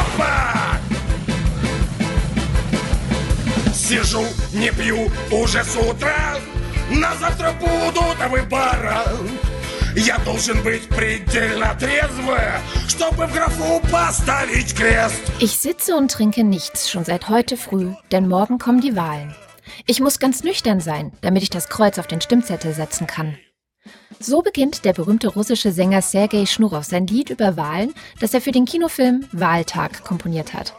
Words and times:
Опа! 0.00 0.78
Сижу, 3.74 4.24
не 4.52 4.72
пью 4.72 5.10
уже 5.30 5.62
с 5.62 5.76
утра, 5.76 6.38
на 6.90 7.14
завтра 7.16 7.52
будут 7.52 8.18
выбора. 8.28 9.04
Я 9.94 10.18
должен 10.18 10.62
быть 10.62 10.88
предельно 10.88 11.74
трезв, 11.78 12.20
чтобы 12.88 13.26
в 13.26 13.32
графу 13.32 13.80
поставить 13.90 14.74
крест. 14.74 15.22
Ich 15.40 15.56
sitze 15.56 15.96
und 15.96 16.10
trinke 16.10 16.44
nichts 16.44 16.90
schon 16.90 17.04
seit 17.04 17.28
heute 17.28 17.56
früh, 17.56 17.92
denn 18.10 18.28
morgen 18.28 18.58
kommen 18.58 18.80
die 18.80 18.94
Wahlen. 18.94 19.34
Ich 19.86 20.00
muss 20.00 20.18
ganz 20.18 20.42
nüchtern 20.42 20.80
sein, 20.80 21.12
damit 21.22 21.42
ich 21.42 21.50
das 21.50 21.68
Kreuz 21.68 21.98
auf 21.98 22.06
den 22.06 22.20
Stimmzettel 22.20 22.74
setzen 22.74 23.06
kann. 23.06 23.38
So 24.19 24.41
beginnt 24.41 24.85
der 24.85 24.93
berühmte 24.93 25.29
russische 25.29 25.71
Sänger 25.71 26.01
Sergei 26.01 26.45
Schnurow 26.45 26.83
sein 26.83 27.07
Lied 27.07 27.29
über 27.29 27.57
Wahlen, 27.57 27.93
das 28.19 28.33
er 28.33 28.41
für 28.41 28.51
den 28.51 28.65
Kinofilm 28.65 29.25
Wahltag 29.31 30.03
komponiert 30.03 30.53
hat. 30.53 30.73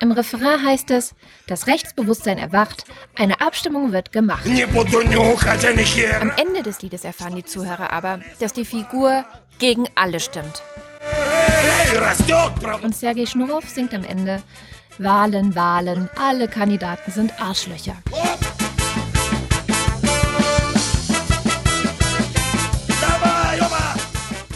Im 0.00 0.10
Refrain 0.10 0.62
heißt 0.64 0.90
es, 0.90 1.14
das 1.46 1.68
Rechtsbewusstsein 1.68 2.36
erwacht, 2.36 2.84
eine 3.16 3.40
Abstimmung 3.40 3.92
wird 3.92 4.10
gemacht. 4.10 4.44
Am 4.46 6.32
Ende 6.36 6.62
des 6.64 6.82
Liedes 6.82 7.04
erfahren 7.04 7.36
die 7.36 7.44
Zuhörer 7.44 7.92
aber, 7.92 8.20
dass 8.40 8.52
die 8.52 8.64
Figur 8.64 9.24
gegen 9.60 9.84
alle 9.94 10.18
stimmt. 10.18 10.62
Und 12.82 12.96
Sergei 12.96 13.26
Schnurow 13.26 13.64
singt 13.64 13.94
am 13.94 14.02
Ende, 14.04 14.42
Wahlen, 14.98 15.54
Wahlen, 15.54 16.10
alle 16.16 16.48
Kandidaten 16.48 17.12
sind 17.12 17.40
Arschlöcher. 17.40 17.96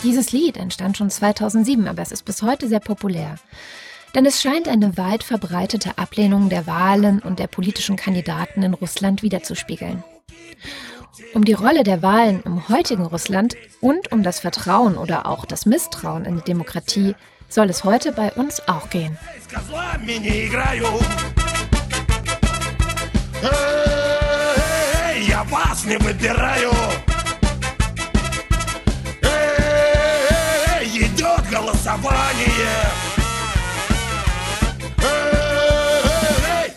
Dieses 0.06 0.32
Lied 0.32 0.58
entstand 0.58 0.98
schon 0.98 1.10
2007, 1.10 1.88
aber 1.88 2.02
es 2.02 2.12
ist 2.12 2.26
bis 2.26 2.42
heute 2.42 2.68
sehr 2.68 2.80
populär. 2.80 3.36
Denn 4.16 4.26
es 4.26 4.42
scheint 4.42 4.68
eine 4.68 4.98
weit 4.98 5.24
verbreitete 5.24 5.98
Ablehnung 5.98 6.50
der 6.50 6.68
Wahlen 6.68 7.20
und 7.20 7.40
der 7.40 7.48
politischen 7.48 7.96
Kandidaten 7.96 8.64
in 8.64 8.74
Russland 8.74 9.24
wiederzuspiegeln. 9.24 10.04
Um 11.34 11.46
die 11.46 11.54
Rolle 11.54 11.84
der 11.84 12.02
Wahlen 12.02 12.42
im 12.44 12.68
heutigen 12.68 13.06
Russland 13.06 13.56
und 13.80 14.12
um 14.12 14.24
das 14.24 14.40
Vertrauen 14.40 14.98
oder 14.98 15.28
auch 15.28 15.46
das 15.46 15.66
Misstrauen 15.66 16.26
in 16.26 16.38
die 16.38 16.44
Demokratie 16.44 17.16
soll 17.48 17.70
es 17.70 17.84
heute 17.84 18.12
bei 18.12 18.32
uns 18.34 18.68
auch 18.68 18.90
gehen. 18.90 19.18
Я 25.28 25.44
вас 25.44 25.86
не 25.86 25.98
выбираю. 25.98 26.72
голосование. 31.56 32.48
Эй, 35.04 36.72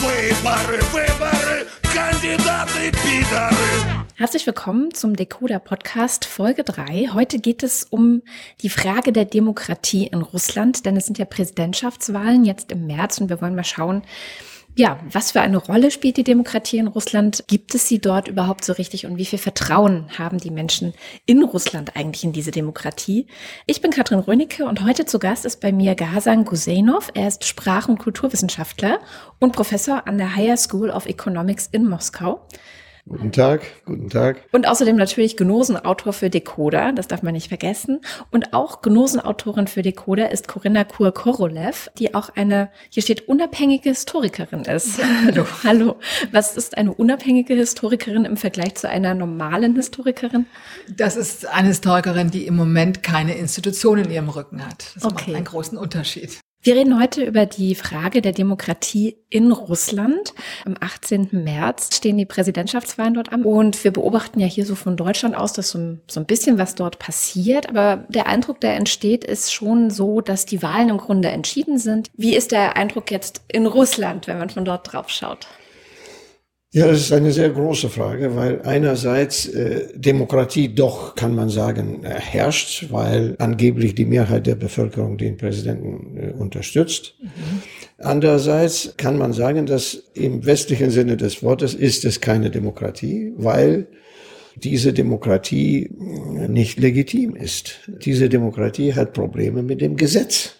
Выборы, 0.00 0.80
выборы, 0.92 1.66
кандидаты 1.82 2.92
пидоры. 2.92 4.06
Herzlich 4.14 4.46
willkommen 4.46 4.92
zum 4.92 5.14
Decoder 5.14 5.60
Podcast 5.60 6.24
Folge 6.24 6.64
3. 6.64 7.10
Heute 7.14 7.38
geht 7.38 7.62
es 7.62 7.84
um 7.84 8.22
die 8.62 8.68
Frage 8.68 9.12
der 9.12 9.24
Demokratie 9.24 10.08
in 10.08 10.22
Russland, 10.22 10.84
denn 10.86 10.96
es 10.96 11.06
sind 11.06 11.18
ja 11.18 11.24
Präsidentschaftswahlen 11.24 12.44
jetzt 12.44 12.72
im 12.72 12.86
März 12.86 13.18
und 13.18 13.28
wir 13.28 13.40
wollen 13.40 13.54
mal 13.54 13.64
schauen, 13.64 14.02
ja, 14.75 14.99
was 15.11 15.31
für 15.31 15.41
eine 15.41 15.57
Rolle 15.57 15.91
spielt 15.91 16.17
die 16.17 16.23
Demokratie 16.23 16.77
in 16.77 16.87
Russland? 16.87 17.43
Gibt 17.47 17.75
es 17.75 17.87
sie 17.87 17.99
dort 17.99 18.27
überhaupt 18.27 18.65
so 18.65 18.73
richtig? 18.73 19.05
Und 19.05 19.17
wie 19.17 19.25
viel 19.25 19.37
Vertrauen 19.37 20.07
haben 20.17 20.39
die 20.39 20.49
Menschen 20.49 20.93
in 21.25 21.43
Russland 21.43 21.95
eigentlich 21.95 22.23
in 22.23 22.33
diese 22.33 22.51
Demokratie? 22.51 23.27
Ich 23.67 23.81
bin 23.81 23.91
Katrin 23.91 24.19
Rönicke 24.19 24.65
und 24.65 24.83
heute 24.83 25.05
zu 25.05 25.19
Gast 25.19 25.45
ist 25.45 25.61
bei 25.61 25.71
mir 25.71 25.93
Gazan 25.93 26.43
Gusenov. 26.43 27.11
Er 27.13 27.27
ist 27.27 27.45
Sprach- 27.45 27.87
und 27.87 27.99
Kulturwissenschaftler 27.99 28.99
und 29.39 29.53
Professor 29.53 30.07
an 30.07 30.17
der 30.17 30.35
Higher 30.35 30.57
School 30.57 30.89
of 30.89 31.05
Economics 31.05 31.69
in 31.71 31.87
Moskau. 31.87 32.47
Guten 33.05 33.33
Tag, 33.33 33.63
guten 33.85 34.09
Tag. 34.09 34.37
Und 34.53 34.65
außerdem 34.65 34.95
natürlich 34.95 35.35
Genosenautor 35.35 36.13
für 36.13 36.29
Decoder, 36.29 36.93
das 36.93 37.09
darf 37.09 37.21
man 37.21 37.33
nicht 37.33 37.49
vergessen. 37.49 37.99
Und 38.31 38.53
auch 38.53 38.81
Genosenautorin 38.81 39.67
für 39.67 39.81
Decoder 39.81 40.31
ist 40.31 40.47
Corinna 40.47 40.85
Kur-Korolev, 40.85 41.89
die 41.99 42.15
auch 42.15 42.29
eine, 42.35 42.69
hier 42.89 43.03
steht, 43.03 43.27
unabhängige 43.27 43.89
Historikerin 43.89 44.61
ist. 44.61 44.99
Hallo. 45.25 45.45
Hallo. 45.65 45.95
Was 46.31 46.55
ist 46.55 46.77
eine 46.77 46.93
unabhängige 46.93 47.55
Historikerin 47.55 48.23
im 48.23 48.37
Vergleich 48.37 48.75
zu 48.75 48.87
einer 48.87 49.13
normalen 49.13 49.75
Historikerin? 49.75 50.45
Das 50.89 51.17
ist 51.17 51.45
eine 51.45 51.67
Historikerin, 51.67 52.31
die 52.31 52.47
im 52.47 52.55
Moment 52.55 53.03
keine 53.03 53.35
Institution 53.35 53.99
in 53.99 54.11
ihrem 54.11 54.29
Rücken 54.29 54.65
hat. 54.65 54.91
Das 54.95 55.03
Okay. 55.03 55.13
macht 55.13 55.35
einen 55.35 55.45
großen 55.45 55.77
Unterschied. 55.77 56.39
Wir 56.65 56.77
reden 56.77 56.97
heute 56.97 57.25
über 57.25 57.45
die 57.45 57.75
Frage 57.75 58.21
der 58.21 58.31
Demokratie 58.31 59.17
in 59.29 59.51
Russland. 59.51 60.33
Am 60.63 60.75
18. 60.79 61.27
März 61.43 61.97
stehen 61.97 62.17
die 62.17 62.25
Präsidentschaftswahlen 62.25 63.15
dort 63.15 63.33
an. 63.33 63.43
Und 63.43 63.83
wir 63.83 63.91
beobachten 63.91 64.39
ja 64.39 64.47
hier 64.47 64.65
so 64.65 64.75
von 64.75 64.95
Deutschland 64.95 65.35
aus, 65.35 65.51
dass 65.51 65.71
so 65.71 65.77
ein, 65.77 66.01
so 66.07 66.21
ein 66.21 66.25
bisschen 66.25 66.57
was 66.57 66.75
dort 66.75 66.99
passiert. 66.99 67.67
Aber 67.67 68.05
der 68.07 68.27
Eindruck, 68.27 68.61
der 68.61 68.77
entsteht, 68.77 69.25
ist 69.25 69.53
schon 69.53 69.89
so, 69.89 70.21
dass 70.21 70.45
die 70.45 70.63
Wahlen 70.63 70.87
im 70.87 70.99
Grunde 70.99 71.27
entschieden 71.27 71.79
sind. 71.79 72.09
Wie 72.15 72.33
ist 72.33 72.53
der 72.53 72.77
Eindruck 72.77 73.11
jetzt 73.11 73.41
in 73.49 73.65
Russland, 73.65 74.27
wenn 74.27 74.37
man 74.39 74.49
von 74.49 74.63
dort 74.63 74.93
drauf 74.93 75.09
schaut? 75.09 75.49
Ja, 76.75 76.87
das 76.87 77.01
ist 77.01 77.13
eine 77.13 77.31
sehr 77.31 77.51
große 77.51 77.87
Frage, 77.87 78.35
weil 78.35 78.63
einerseits 78.63 79.45
äh, 79.45 79.89
Demokratie 79.95 80.73
doch, 80.73 81.13
kann 81.13 81.35
man 81.35 81.49
sagen, 81.49 82.03
äh, 82.03 82.19
herrscht, 82.19 82.87
weil 82.89 83.35
angeblich 83.37 83.93
die 83.93 84.05
Mehrheit 84.05 84.47
der 84.47 84.55
Bevölkerung 84.55 85.19
den 85.19 85.37
Präsidenten 85.37 86.17
äh, 86.17 86.31
unterstützt. 86.31 87.13
Andererseits 87.99 88.95
kann 88.97 89.19
man 89.19 89.33
sagen, 89.33 89.67
dass 89.67 90.01
im 90.15 90.47
westlichen 90.47 90.89
Sinne 90.89 91.15
des 91.15 91.43
Wortes 91.43 91.75
ist 91.75 92.05
es 92.05 92.21
keine 92.21 92.49
Demokratie, 92.49 93.33
weil 93.37 93.85
diese 94.55 94.93
Demokratie 94.93 95.91
äh, 96.39 96.47
nicht 96.47 96.79
legitim 96.79 97.35
ist. 97.35 97.81
Diese 98.03 98.29
Demokratie 98.29 98.95
hat 98.95 99.13
Probleme 99.13 99.61
mit 99.61 99.79
dem 99.79 99.95
Gesetz. 99.95 100.55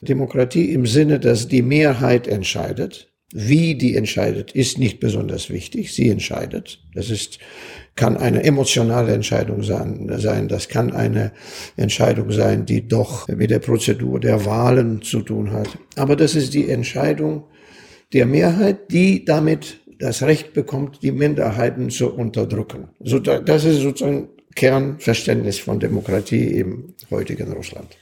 Demokratie 0.00 0.72
im 0.72 0.86
Sinne, 0.86 1.20
dass 1.20 1.46
die 1.46 1.60
Mehrheit 1.60 2.26
entscheidet. 2.26 3.09
Wie 3.32 3.76
die 3.76 3.94
entscheidet, 3.96 4.52
ist 4.52 4.78
nicht 4.78 4.98
besonders 4.98 5.50
wichtig. 5.50 5.94
Sie 5.94 6.08
entscheidet. 6.08 6.80
Das 6.94 7.10
ist, 7.10 7.38
kann 7.94 8.16
eine 8.16 8.42
emotionale 8.42 9.12
Entscheidung 9.12 9.62
sein, 9.62 10.10
sein. 10.18 10.48
Das 10.48 10.68
kann 10.68 10.92
eine 10.92 11.30
Entscheidung 11.76 12.32
sein, 12.32 12.66
die 12.66 12.88
doch 12.88 13.28
mit 13.28 13.50
der 13.50 13.60
Prozedur 13.60 14.18
der 14.18 14.44
Wahlen 14.46 15.02
zu 15.02 15.20
tun 15.20 15.52
hat. 15.52 15.68
Aber 15.96 16.16
das 16.16 16.34
ist 16.34 16.54
die 16.54 16.68
Entscheidung 16.68 17.44
der 18.12 18.26
Mehrheit, 18.26 18.90
die 18.90 19.24
damit 19.24 19.78
das 20.00 20.22
Recht 20.22 20.52
bekommt, 20.52 21.02
die 21.02 21.12
Minderheiten 21.12 21.90
zu 21.90 22.12
unterdrücken. 22.12 22.88
So, 23.00 23.20
da- 23.20 23.38
das 23.38 23.64
ist 23.64 23.80
sozusagen 23.80 24.30
Kernverständnis 24.56 25.60
von 25.60 25.78
Demokratie 25.78 26.46
im 26.58 26.94
heutigen 27.10 27.52
Russland. 27.52 27.96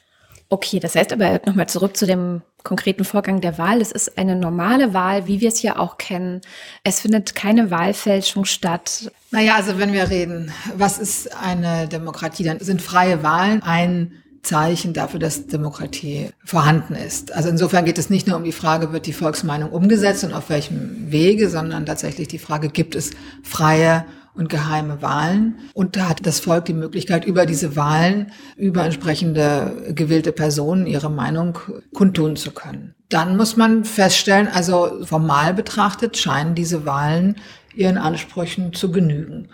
Okay, 0.51 0.81
das 0.81 0.95
heißt 0.95 1.13
aber 1.13 1.41
nochmal 1.45 1.69
zurück 1.69 1.97
zu 1.97 2.07
dem 2.07 2.41
konkreten 2.65 3.05
Vorgang 3.05 3.41
der 3.41 3.59
Wahl. 3.59 3.81
Es 3.81 3.93
ist 3.93 4.17
eine 4.17 4.35
normale 4.35 4.95
Wahl, 4.95 5.27
wie 5.27 5.41
wir 5.41 5.49
es 5.49 5.63
ja 5.63 5.79
auch 5.79 5.99
kennen. 5.99 6.41
Es 6.85 7.01
findet 7.01 7.35
keine 7.35 7.71
Wahlfälschung 7.71 8.47
statt. 8.47 9.13
Naja, 9.31 9.57
also 9.57 9.79
wenn 9.79 9.93
wir 9.93 10.09
reden, 10.09 10.51
was 10.75 10.99
ist 10.99 11.37
eine 11.37 11.87
Demokratie, 11.87 12.45
dann 12.45 12.61
sind 12.61 12.81
freie 12.81 13.23
Wahlen 13.23 13.63
ein 13.63 14.13
Zeichen 14.43 14.95
dafür, 14.95 15.21
dass 15.21 15.47
Demokratie 15.47 16.31
vorhanden 16.45 16.95
ist. 16.95 17.33
Also 17.33 17.51
insofern 17.51 17.85
geht 17.85 17.99
es 17.99 18.09
nicht 18.09 18.27
nur 18.27 18.37
um 18.37 18.45
die 18.45 18.53
Frage, 18.53 18.93
wird 18.93 19.07
die 19.07 19.13
Volksmeinung 19.13 19.71
umgesetzt 19.71 20.25
und 20.25 20.33
auf 20.33 20.49
welchem 20.49 21.13
Wege, 21.13 21.51
sondern 21.51 21.85
tatsächlich 21.85 22.29
die 22.29 22.39
Frage, 22.39 22.71
gibt 22.71 22.95
es 22.95 23.11
freie 23.43 24.07
und 24.39 24.49
geheime 24.49 25.03
Wahlen? 25.03 25.59
Und 25.75 25.97
da 25.97 26.09
hat 26.09 26.25
das 26.25 26.41
Volk 26.41 26.65
die 26.65 26.75
Möglichkeit, 26.75 27.25
über 27.25 27.45
diese 27.45 27.77
Wahlen, 27.77 28.33
über 28.57 28.85
entsprechende 28.85 29.93
gewählte 29.95 30.33
Personen 30.33 30.87
ihre 30.87 31.11
Meinung 31.11 31.59
kundtun 31.93 32.37
zu 32.37 32.53
können. 32.53 32.95
Dann 33.09 33.37
muss 33.37 33.57
man 33.57 33.85
feststellen, 33.85 34.49
also 34.49 35.05
formal 35.05 35.55
betrachtet 35.55 36.17
scheinen 36.17 36.55
diese 36.55 36.87
Wahlen 36.87 37.37
ihren 37.75 37.99
Ansprüchen 37.99 38.73
zu 38.73 38.91
genügen. 38.93 39.49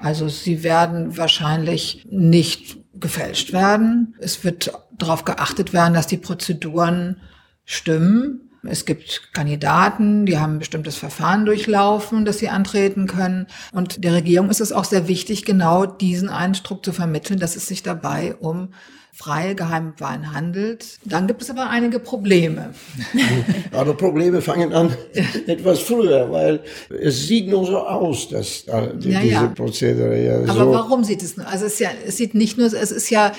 Also 0.00 0.28
sie 0.28 0.62
werden 0.62 1.16
wahrscheinlich 1.16 2.06
nicht 2.10 2.78
gefälscht 2.94 3.52
werden. 3.52 4.14
Es 4.18 4.44
wird 4.44 4.72
darauf 4.96 5.24
geachtet 5.24 5.72
werden, 5.72 5.94
dass 5.94 6.06
die 6.06 6.16
Prozeduren 6.16 7.20
stimmen. 7.64 8.49
Es 8.62 8.84
gibt 8.84 9.32
Kandidaten, 9.32 10.26
die 10.26 10.38
haben 10.38 10.56
ein 10.56 10.58
bestimmtes 10.58 10.96
Verfahren 10.96 11.46
durchlaufen, 11.46 12.24
das 12.24 12.38
sie 12.38 12.48
antreten 12.48 13.06
können. 13.06 13.46
Und 13.72 14.04
der 14.04 14.14
Regierung 14.14 14.50
ist 14.50 14.60
es 14.60 14.72
auch 14.72 14.84
sehr 14.84 15.08
wichtig, 15.08 15.44
genau 15.44 15.86
diesen 15.86 16.28
Eindruck 16.28 16.84
zu 16.84 16.92
vermitteln, 16.92 17.40
dass 17.40 17.56
es 17.56 17.66
sich 17.66 17.82
dabei 17.82 18.34
um 18.34 18.68
freie 19.12 19.54
Geheimwahlen 19.54 20.32
handelt. 20.32 20.98
Dann 21.04 21.26
gibt 21.26 21.42
es 21.42 21.50
aber 21.50 21.68
einige 21.68 21.98
Probleme. 21.98 22.72
Aber 23.72 23.94
Probleme 23.94 24.40
fangen 24.40 24.72
an 24.72 24.94
etwas 25.46 25.80
früher, 25.80 26.30
weil 26.30 26.60
es 26.88 27.26
sieht 27.26 27.48
nur 27.48 27.66
so 27.66 27.78
aus, 27.80 28.28
dass 28.28 28.64
die, 28.64 29.10
Ja, 29.10 29.20
diese 29.20 29.32
ja. 29.32 29.46
Prozedere 29.48 30.24
ja 30.24 30.38
Aber 30.50 30.64
so. 30.64 30.72
warum 30.72 31.04
sieht 31.04 31.22
es 31.22 31.36
nur? 31.36 31.46
Also 31.46 31.66
es, 31.66 31.78
ja, 31.78 31.90
es 32.06 32.16
sieht 32.16 32.34
nicht 32.34 32.56
nur, 32.56 32.68
es 32.68 32.72
ist 32.92 33.10
ja 33.10 33.32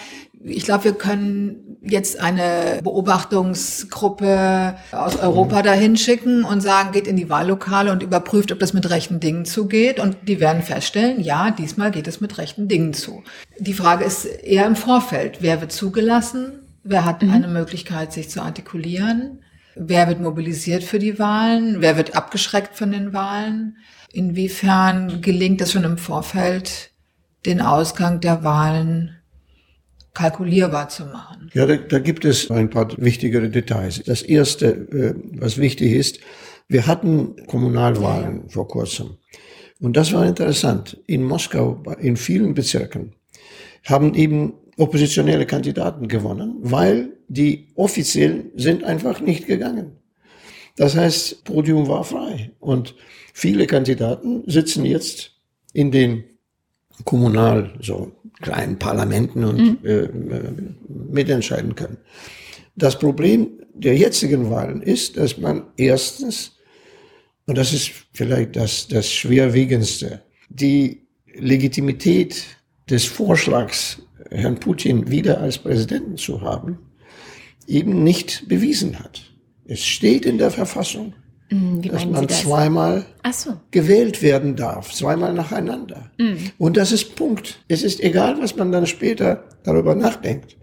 ich 0.43 0.63
glaube, 0.63 0.85
wir 0.85 0.93
können 0.93 1.77
jetzt 1.81 2.19
eine 2.19 2.79
Beobachtungsgruppe 2.83 4.75
aus 4.91 5.17
Europa 5.17 5.59
mhm. 5.59 5.63
dahin 5.63 5.97
schicken 5.97 6.43
und 6.43 6.61
sagen, 6.61 6.91
geht 6.91 7.07
in 7.07 7.15
die 7.15 7.29
Wahllokale 7.29 7.91
und 7.91 8.03
überprüft, 8.03 8.51
ob 8.51 8.59
das 8.59 8.73
mit 8.73 8.89
rechten 8.89 9.19
Dingen 9.19 9.45
zugeht. 9.45 9.99
Und 9.99 10.17
die 10.27 10.39
werden 10.39 10.61
feststellen, 10.61 11.21
ja, 11.21 11.51
diesmal 11.51 11.91
geht 11.91 12.07
es 12.07 12.21
mit 12.21 12.37
rechten 12.37 12.67
Dingen 12.67 12.93
zu. 12.93 13.23
Die 13.59 13.73
Frage 13.73 14.05
ist 14.05 14.25
eher 14.25 14.65
im 14.65 14.75
Vorfeld. 14.75 15.37
Wer 15.41 15.61
wird 15.61 15.71
zugelassen? 15.71 16.59
Wer 16.83 17.05
hat 17.05 17.21
mhm. 17.23 17.31
eine 17.31 17.47
Möglichkeit, 17.47 18.13
sich 18.13 18.29
zu 18.29 18.41
artikulieren? 18.41 19.43
Wer 19.75 20.07
wird 20.07 20.19
mobilisiert 20.19 20.83
für 20.83 20.99
die 20.99 21.17
Wahlen? 21.17 21.77
Wer 21.79 21.97
wird 21.97 22.15
abgeschreckt 22.15 22.75
von 22.75 22.91
den 22.91 23.13
Wahlen? 23.13 23.77
Inwiefern 24.11 25.21
gelingt 25.21 25.61
es 25.61 25.71
schon 25.71 25.85
im 25.85 25.97
Vorfeld, 25.97 26.91
den 27.45 27.61
Ausgang 27.61 28.19
der 28.19 28.43
Wahlen 28.43 29.20
kalkulierbar 30.13 30.89
zu 30.89 31.05
machen. 31.05 31.49
Ja, 31.53 31.65
da, 31.65 31.75
da 31.77 31.99
gibt 31.99 32.25
es 32.25 32.51
ein 32.51 32.69
paar 32.69 32.89
wichtigere 32.97 33.49
Details. 33.49 34.03
Das 34.05 34.21
erste, 34.21 34.67
äh, 34.67 35.15
was 35.39 35.57
wichtig 35.57 35.93
ist, 35.93 36.19
wir 36.67 36.87
hatten 36.87 37.35
Kommunalwahlen 37.47 38.43
ja. 38.43 38.49
vor 38.49 38.67
kurzem. 38.67 39.17
Und 39.79 39.97
das 39.97 40.13
war 40.13 40.25
interessant. 40.25 40.97
In 41.07 41.23
Moskau, 41.23 41.83
in 41.99 42.15
vielen 42.15 42.53
Bezirken, 42.53 43.13
haben 43.85 44.13
eben 44.13 44.53
oppositionelle 44.77 45.45
Kandidaten 45.45 46.07
gewonnen, 46.07 46.57
weil 46.61 47.09
die 47.27 47.67
offiziellen 47.75 48.51
sind 48.55 48.83
einfach 48.83 49.21
nicht 49.21 49.47
gegangen. 49.47 49.97
Das 50.75 50.95
heißt, 50.95 51.43
Podium 51.43 51.87
war 51.87 52.03
frei. 52.03 52.51
Und 52.59 52.95
viele 53.33 53.67
Kandidaten 53.67 54.43
sitzen 54.47 54.85
jetzt 54.85 55.31
in 55.73 55.91
den 55.91 56.23
kommunal, 57.05 57.73
so 57.81 58.11
kleinen 58.41 58.77
Parlamenten 58.79 59.43
und 59.43 59.83
mhm. 59.83 59.87
äh, 59.87 60.09
mitentscheiden 60.87 61.75
können. 61.75 61.97
Das 62.75 62.97
Problem 62.97 63.49
der 63.73 63.95
jetzigen 63.95 64.49
Wahlen 64.49 64.81
ist, 64.81 65.17
dass 65.17 65.37
man 65.37 65.63
erstens, 65.77 66.53
und 67.45 67.57
das 67.57 67.73
ist 67.73 67.91
vielleicht 68.13 68.55
das, 68.55 68.87
das 68.87 69.11
schwerwiegendste, 69.11 70.21
die 70.49 71.01
Legitimität 71.33 72.43
des 72.89 73.05
Vorschlags, 73.05 73.99
Herrn 74.29 74.59
Putin 74.59 75.09
wieder 75.09 75.41
als 75.41 75.57
Präsidenten 75.57 76.17
zu 76.17 76.41
haben, 76.41 76.79
eben 77.67 78.03
nicht 78.03 78.47
bewiesen 78.47 78.99
hat. 78.99 79.21
Es 79.65 79.85
steht 79.85 80.25
in 80.25 80.37
der 80.37 80.51
Verfassung, 80.51 81.13
wie 81.51 81.89
dass 81.89 82.05
man 82.05 82.27
das? 82.27 82.41
zweimal 82.41 83.05
so. 83.33 83.57
gewählt 83.71 84.21
werden 84.21 84.55
darf, 84.55 84.93
zweimal 84.93 85.33
nacheinander. 85.33 86.09
Mhm. 86.17 86.51
Und 86.57 86.77
das 86.77 86.91
ist 86.93 87.15
Punkt. 87.15 87.59
Es 87.67 87.83
ist 87.83 87.99
egal, 87.99 88.41
was 88.41 88.55
man 88.55 88.71
dann 88.71 88.87
später 88.87 89.43
darüber 89.63 89.93
nachdenkt. 89.93 90.55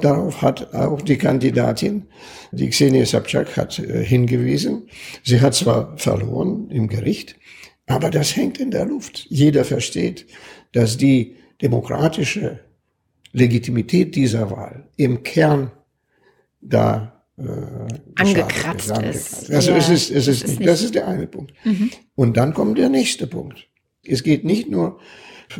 Darauf 0.00 0.42
hat 0.42 0.74
auch 0.74 1.00
die 1.00 1.16
Kandidatin, 1.16 2.04
die 2.52 2.68
Xenia 2.68 3.04
Sobchak, 3.06 3.56
hat 3.56 3.78
äh, 3.78 4.04
hingewiesen. 4.04 4.88
Sie 5.24 5.40
hat 5.40 5.54
zwar 5.54 5.96
verloren 5.98 6.70
im 6.70 6.88
Gericht, 6.88 7.36
aber 7.86 8.10
das 8.10 8.36
hängt 8.36 8.58
in 8.58 8.70
der 8.70 8.86
Luft. 8.86 9.26
Jeder 9.28 9.64
versteht, 9.64 10.26
dass 10.72 10.96
die 10.96 11.36
demokratische 11.62 12.60
Legitimität 13.32 14.14
dieser 14.16 14.50
Wahl 14.50 14.88
im 14.96 15.22
Kern 15.22 15.70
da 16.60 17.19
äh, 17.40 18.20
angekratzt 18.20 18.90
ist. 19.02 19.50
Also 19.50 19.70
ja, 19.70 19.76
es 19.78 19.88
ist, 19.88 20.10
es 20.10 20.28
ist, 20.28 20.46
nicht, 20.46 20.66
das 20.66 20.82
ist 20.82 20.94
der 20.94 21.08
eine 21.08 21.26
Punkt. 21.26 21.52
Mhm. 21.64 21.90
Und 22.14 22.36
dann 22.36 22.54
kommt 22.54 22.78
der 22.78 22.88
nächste 22.88 23.26
Punkt. 23.26 23.68
Es 24.04 24.22
geht 24.22 24.44
nicht 24.44 24.70
nur 24.70 25.00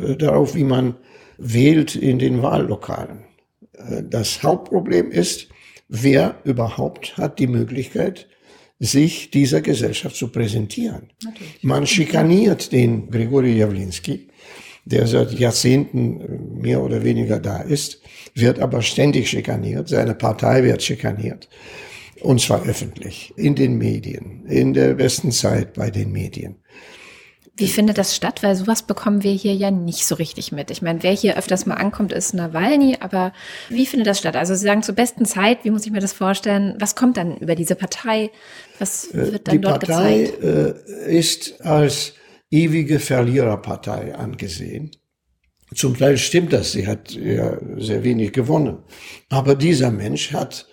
äh, 0.01 0.15
darauf, 0.15 0.55
wie 0.55 0.63
man 0.63 0.95
wählt 1.37 1.95
in 1.95 2.19
den 2.19 2.41
Wahllokalen. 2.41 3.25
Äh, 3.73 4.03
das 4.09 4.43
Hauptproblem 4.43 5.11
ist, 5.11 5.49
wer 5.87 6.35
überhaupt 6.43 7.17
hat 7.17 7.39
die 7.39 7.47
Möglichkeit, 7.47 8.27
sich 8.79 9.29
dieser 9.29 9.61
Gesellschaft 9.61 10.15
zu 10.15 10.29
präsentieren. 10.29 11.11
Natürlich. 11.23 11.63
Man 11.63 11.85
schikaniert 11.85 12.71
den 12.71 13.11
Grigori 13.11 13.57
Jawlinski, 13.57 14.27
der 14.85 15.07
seit 15.07 15.31
Jahrzehnten 15.33 16.21
äh, 16.21 16.61
mehr 16.61 16.81
oder 16.81 17.03
weniger 17.03 17.39
da 17.39 17.57
ist, 17.61 18.01
wird 18.33 18.59
aber 18.59 18.81
ständig 18.81 19.29
schikaniert, 19.29 19.89
seine 19.89 20.15
Partei 20.15 20.63
wird 20.63 20.81
schikaniert. 20.83 21.49
Und 22.21 22.39
zwar 22.39 22.63
öffentlich, 22.67 23.33
in 23.35 23.55
den 23.55 23.77
Medien, 23.77 24.45
in 24.45 24.73
der 24.73 24.93
besten 24.93 25.31
Zeit 25.31 25.73
bei 25.73 25.89
den 25.89 26.11
Medien. 26.11 26.57
Wie 27.57 27.67
findet 27.67 27.97
das 27.97 28.15
statt? 28.15 28.43
Weil 28.43 28.55
sowas 28.55 28.83
bekommen 28.83 29.23
wir 29.23 29.33
hier 29.33 29.53
ja 29.53 29.71
nicht 29.71 30.05
so 30.05 30.15
richtig 30.15 30.51
mit. 30.51 30.71
Ich 30.71 30.81
meine, 30.81 31.03
wer 31.03 31.11
hier 31.11 31.37
öfters 31.37 31.65
mal 31.65 31.75
ankommt, 31.75 32.13
ist 32.13 32.33
Nawalny, 32.33 32.97
aber 33.01 33.33
wie 33.69 33.85
findet 33.85 34.07
das 34.07 34.19
statt? 34.19 34.35
Also 34.35 34.55
Sie 34.55 34.65
sagen 34.65 34.83
zur 34.83 34.95
besten 34.95 35.25
Zeit, 35.25 35.59
wie 35.63 35.69
muss 35.69 35.85
ich 35.85 35.91
mir 35.91 35.99
das 35.99 36.13
vorstellen? 36.13 36.75
Was 36.79 36.95
kommt 36.95 37.17
dann 37.17 37.37
über 37.37 37.55
diese 37.55 37.75
Partei? 37.75 38.31
Was 38.79 39.13
äh, 39.13 39.33
wird 39.33 39.47
dann 39.47 39.55
Die 39.55 39.61
dort 39.61 39.85
Partei, 39.85 40.23
gezeigt? 40.23 40.43
Die 40.43 40.47
Partei 40.47 41.09
äh, 41.09 41.17
ist 41.17 41.61
als 41.61 42.13
ewige 42.51 42.99
Verliererpartei 42.99 44.13
angesehen. 44.13 44.91
Zum 45.73 45.97
Teil 45.97 46.17
stimmt 46.17 46.51
das, 46.51 46.73
sie 46.73 46.85
hat 46.85 47.11
ja 47.13 47.57
sehr 47.77 48.03
wenig 48.03 48.33
gewonnen. 48.33 48.79
Aber 49.29 49.55
dieser 49.55 49.89
Mensch 49.89 50.33
hat 50.33 50.67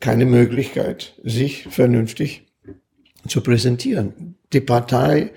keine 0.00 0.26
Möglichkeit, 0.26 1.14
sich 1.22 1.68
vernünftig 1.70 2.46
zu 3.28 3.40
präsentieren. 3.40 4.34
Die 4.52 4.60
Partei 4.60 5.30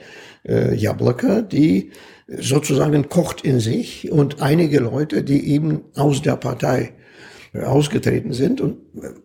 äh, 0.47 0.73
Jablaka, 0.73 1.41
die 1.41 1.91
sozusagen 2.27 3.09
kocht 3.09 3.41
in 3.41 3.59
sich 3.59 4.11
und 4.11 4.41
einige 4.41 4.79
Leute, 4.79 5.23
die 5.23 5.49
eben 5.49 5.83
aus 5.95 6.21
der 6.21 6.37
Partei 6.37 6.93
ausgetreten 7.53 8.33
sind 8.33 8.61
und 8.61 8.77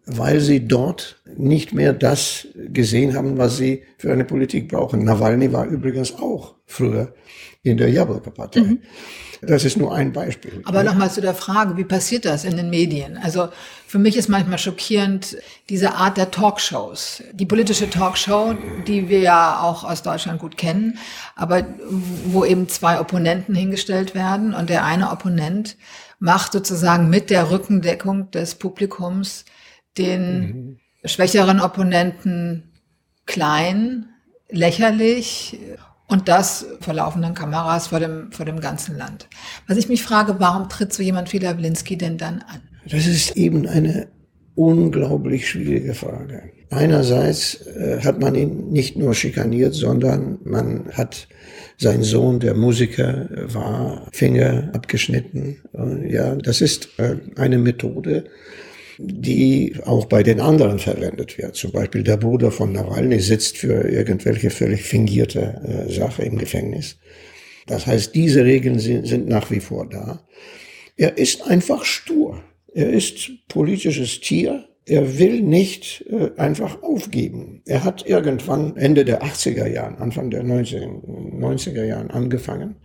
weil 0.04 0.40
sie 0.40 0.66
dort 0.66 1.22
nicht 1.36 1.72
mehr 1.72 1.92
das 1.92 2.46
gesehen 2.54 3.14
haben, 3.14 3.38
was 3.38 3.56
sie 3.56 3.84
für 3.96 4.12
eine 4.12 4.24
Politik 4.24 4.68
brauchen. 4.68 5.04
Nawalny 5.04 5.52
war 5.52 5.66
übrigens 5.66 6.14
auch 6.14 6.54
früher 6.66 7.14
in 7.62 7.78
der 7.78 7.90
Jablka-Partei. 7.90 8.60
Mhm. 8.60 8.78
Das 9.42 9.64
ist 9.64 9.76
nur 9.76 9.94
ein 9.94 10.12
Beispiel. 10.12 10.62
Aber 10.64 10.82
nochmal 10.82 11.10
zu 11.10 11.20
der 11.20 11.34
Frage, 11.34 11.76
wie 11.76 11.84
passiert 11.84 12.24
das 12.24 12.44
in 12.44 12.56
den 12.56 12.70
Medien? 12.70 13.18
Also 13.18 13.48
für 13.86 13.98
mich 13.98 14.16
ist 14.16 14.28
manchmal 14.28 14.58
schockierend 14.58 15.36
diese 15.68 15.94
Art 15.94 16.16
der 16.16 16.30
Talkshows. 16.30 17.22
Die 17.32 17.46
politische 17.46 17.88
Talkshow, 17.88 18.54
die 18.86 19.08
wir 19.08 19.20
ja 19.20 19.60
auch 19.60 19.84
aus 19.84 20.02
Deutschland 20.02 20.40
gut 20.40 20.56
kennen, 20.56 20.98
aber 21.36 21.64
wo 22.26 22.44
eben 22.44 22.68
zwei 22.68 23.00
Opponenten 23.00 23.54
hingestellt 23.54 24.14
werden 24.14 24.54
und 24.54 24.70
der 24.70 24.84
eine 24.84 25.10
Opponent 25.10 25.76
macht 26.18 26.52
sozusagen 26.52 27.08
mit 27.08 27.30
der 27.30 27.50
Rückendeckung 27.50 28.30
des 28.30 28.56
Publikums 28.56 29.44
den 29.96 30.40
mhm. 30.40 30.80
schwächeren 31.04 31.60
Opponenten 31.60 32.72
klein, 33.26 34.08
lächerlich 34.50 35.58
und 36.08 36.28
das 36.28 36.66
vor 36.80 36.94
laufenden 36.94 37.34
Kameras 37.34 37.88
vor 37.88 38.00
dem, 38.00 38.32
vor 38.32 38.46
dem 38.46 38.60
ganzen 38.60 38.96
Land. 38.96 39.28
Was 39.66 39.76
ich 39.76 39.88
mich 39.88 40.02
frage, 40.02 40.36
warum 40.38 40.68
tritt 40.68 40.92
so 40.92 41.02
jemand 41.02 41.32
wie 41.32 41.38
Lawlinski 41.38 41.96
denn 41.96 42.18
dann 42.18 42.42
an? 42.48 42.62
Das 42.90 43.06
ist 43.06 43.36
eben 43.36 43.68
eine 43.68 44.08
unglaublich 44.54 45.48
schwierige 45.48 45.94
Frage. 45.94 46.50
Einerseits 46.70 47.66
äh, 47.66 48.00
hat 48.02 48.20
man 48.20 48.34
ihn 48.34 48.70
nicht 48.70 48.96
nur 48.96 49.14
schikaniert, 49.14 49.74
sondern 49.74 50.38
man 50.44 50.90
hat 50.92 51.28
sein 51.78 52.02
Sohn, 52.02 52.40
der 52.40 52.54
Musiker 52.54 53.28
war, 53.30 54.06
Finger 54.12 54.70
abgeschnitten. 54.72 55.58
Äh, 55.74 56.12
ja, 56.12 56.34
das 56.34 56.60
ist 56.60 56.98
äh, 56.98 57.16
eine 57.36 57.58
Methode, 57.58 58.24
die 58.98 59.74
auch 59.84 60.06
bei 60.06 60.22
den 60.22 60.40
anderen 60.40 60.78
verwendet 60.78 61.38
wird. 61.38 61.54
Zum 61.54 61.70
Beispiel 61.70 62.02
der 62.02 62.16
Bruder 62.16 62.50
von 62.50 62.72
Nawalny 62.72 63.20
sitzt 63.20 63.58
für 63.58 63.88
irgendwelche 63.88 64.50
völlig 64.50 64.82
fingierte 64.82 65.86
äh, 65.88 65.92
Sache 65.92 66.22
im 66.22 66.36
Gefängnis. 66.36 66.98
Das 67.66 67.86
heißt, 67.86 68.14
diese 68.14 68.44
Regeln 68.44 68.78
sind, 68.78 69.06
sind 69.06 69.28
nach 69.28 69.50
wie 69.50 69.60
vor 69.60 69.88
da. 69.88 70.26
Er 70.96 71.16
ist 71.16 71.46
einfach 71.46 71.84
stur. 71.84 72.42
Er 72.74 72.90
ist 72.90 73.30
politisches 73.48 74.20
Tier. 74.20 74.68
Er 74.84 75.18
will 75.18 75.42
nicht 75.42 76.04
äh, 76.10 76.30
einfach 76.36 76.82
aufgeben. 76.82 77.62
Er 77.66 77.84
hat 77.84 78.04
irgendwann 78.06 78.76
Ende 78.76 79.04
der 79.04 79.22
80er 79.22 79.68
Jahren, 79.68 79.96
Anfang 79.96 80.30
der 80.30 80.42
90er 80.42 81.84
Jahren 81.84 82.10
angefangen. 82.10 82.76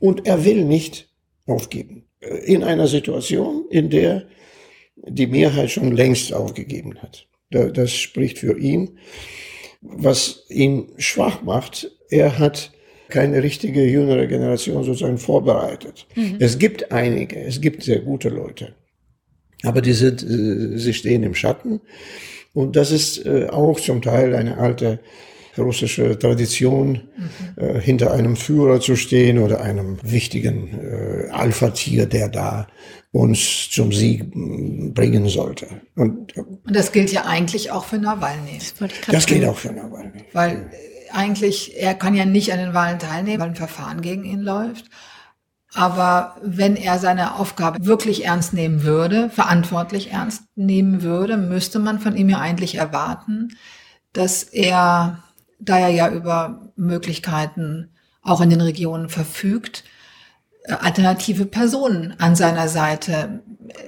Und 0.00 0.26
er 0.26 0.44
will 0.44 0.64
nicht 0.64 1.10
aufgeben. 1.46 2.06
Äh, 2.20 2.38
in 2.52 2.64
einer 2.64 2.88
Situation, 2.88 3.66
in 3.70 3.90
der 3.90 4.26
die 5.06 5.26
Mehrheit 5.26 5.70
schon 5.70 5.92
längst 5.92 6.32
aufgegeben 6.32 6.98
hat. 7.02 7.26
Das 7.50 7.92
spricht 7.92 8.38
für 8.38 8.58
ihn. 8.58 8.98
Was 9.80 10.44
ihn 10.48 10.88
schwach 10.98 11.42
macht, 11.42 11.90
er 12.10 12.38
hat 12.38 12.72
keine 13.08 13.42
richtige 13.42 13.84
jüngere 13.84 14.26
Generation 14.26 14.84
sozusagen 14.84 15.18
vorbereitet. 15.18 16.06
Mhm. 16.14 16.36
Es 16.38 16.58
gibt 16.58 16.92
einige, 16.92 17.40
es 17.40 17.60
gibt 17.60 17.82
sehr 17.82 18.00
gute 18.00 18.28
Leute, 18.28 18.74
aber 19.62 19.80
die 19.80 19.92
sind, 19.92 20.22
äh, 20.22 20.78
sie 20.78 20.94
stehen 20.94 21.22
im 21.22 21.34
Schatten. 21.34 21.80
Und 22.52 22.76
das 22.76 22.90
ist 22.90 23.24
äh, 23.26 23.46
auch 23.48 23.80
zum 23.80 24.02
Teil 24.02 24.34
eine 24.34 24.58
alte 24.58 25.00
russische 25.58 26.18
Tradition, 26.18 27.08
mhm. 27.16 27.62
äh, 27.62 27.80
hinter 27.80 28.12
einem 28.12 28.36
Führer 28.36 28.80
zu 28.80 28.96
stehen 28.96 29.38
oder 29.38 29.60
einem 29.60 29.98
wichtigen 30.02 30.78
äh, 30.80 31.30
Alpha-Tier, 31.30 32.06
der 32.06 32.28
da 32.28 32.66
uns 33.12 33.68
zum 33.70 33.92
Sieg 33.92 34.30
bringen 34.94 35.28
sollte. 35.28 35.66
Und, 35.96 36.36
äh, 36.36 36.40
Und 36.40 36.76
das 36.76 36.92
gilt 36.92 37.12
ja 37.12 37.24
eigentlich 37.24 37.70
auch 37.70 37.84
für 37.84 37.98
Nawalny. 37.98 38.58
Das, 38.78 38.90
das 39.06 39.26
gilt 39.26 39.44
auch 39.44 39.58
für 39.58 39.72
Nawalny. 39.72 40.24
Weil 40.32 40.70
eigentlich, 41.12 41.76
er 41.76 41.94
kann 41.94 42.14
ja 42.14 42.24
nicht 42.24 42.52
an 42.52 42.58
den 42.58 42.74
Wahlen 42.74 42.98
teilnehmen, 42.98 43.40
weil 43.40 43.48
ein 43.48 43.56
Verfahren 43.56 44.00
gegen 44.00 44.24
ihn 44.24 44.40
läuft. 44.40 44.86
Aber 45.72 46.36
wenn 46.42 46.76
er 46.76 46.98
seine 46.98 47.36
Aufgabe 47.36 47.84
wirklich 47.86 48.24
ernst 48.24 48.52
nehmen 48.52 48.82
würde, 48.82 49.30
verantwortlich 49.30 50.10
ernst 50.10 50.42
nehmen 50.56 51.02
würde, 51.02 51.36
müsste 51.36 51.78
man 51.78 52.00
von 52.00 52.16
ihm 52.16 52.28
ja 52.28 52.38
eigentlich 52.38 52.74
erwarten, 52.74 53.56
dass 54.12 54.42
er, 54.42 55.22
da 55.60 55.78
er 55.78 55.88
ja 55.88 56.10
über 56.10 56.72
Möglichkeiten 56.76 57.90
auch 58.22 58.40
in 58.40 58.50
den 58.50 58.60
Regionen 58.60 59.08
verfügt, 59.08 59.84
äh, 60.64 60.72
alternative 60.72 61.46
Personen 61.46 62.14
an 62.18 62.36
seiner 62.36 62.68
Seite 62.68 63.42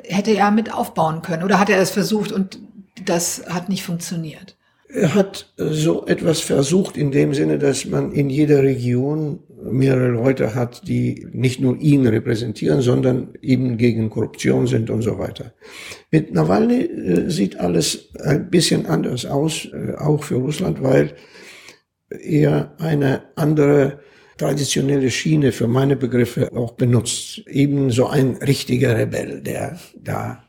hätte 0.05 0.33
er 0.33 0.50
mit 0.50 0.73
aufbauen 0.73 1.23
können. 1.23 1.43
Oder 1.43 1.59
hat 1.59 1.71
er 1.71 1.81
es 1.81 1.91
versucht 1.91 2.33
und 2.33 2.59
das 3.05 3.45
hat 3.49 3.69
nicht 3.69 3.83
funktioniert? 3.83 4.57
Er 4.88 5.14
hat 5.14 5.50
so 5.57 6.07
etwas 6.07 6.41
versucht 6.41 6.99
in 6.99 7.12
dem 7.12 7.33
Sinne, 7.33 7.59
dass 7.59 7.87
man 7.87 8.12
in 8.12 8.29
jeder 8.29 8.62
Region 8.62 9.41
mehrere 9.64 10.09
Leute 10.09 10.55
hat, 10.55 10.87
die 10.87 11.26
nicht 11.33 11.61
nur 11.61 11.79
ihn 11.79 12.07
repräsentieren, 12.07 12.83
sondern 12.83 13.29
eben 13.41 13.79
gegen 13.79 14.11
Korruption 14.11 14.67
sind 14.67 14.91
und 14.91 15.02
so 15.02 15.19
weiter. 15.19 15.52
Mit 16.11 16.35
Nawalny 16.35 16.83
äh, 16.83 17.31
sieht 17.31 17.59
alles 17.59 18.11
ein 18.23 18.50
bisschen 18.50 18.87
anders 18.87 19.25
aus, 19.25 19.67
äh, 19.73 19.95
auch 19.97 20.25
für 20.25 20.37
Russland, 20.37 20.83
weil 20.83 21.14
er 22.21 22.75
eine 22.78 23.23
andere 23.37 24.00
traditionelle 24.38 25.11
Schiene 25.11 25.52
für 25.52 25.69
meine 25.69 25.97
Begriffe 25.97 26.52
auch 26.52 26.73
benutzt. 26.73 27.47
Eben 27.47 27.90
so 27.90 28.07
ein 28.07 28.37
richtiger 28.37 28.99
Rebell, 28.99 29.40
der 29.40 29.78
da 29.97 30.45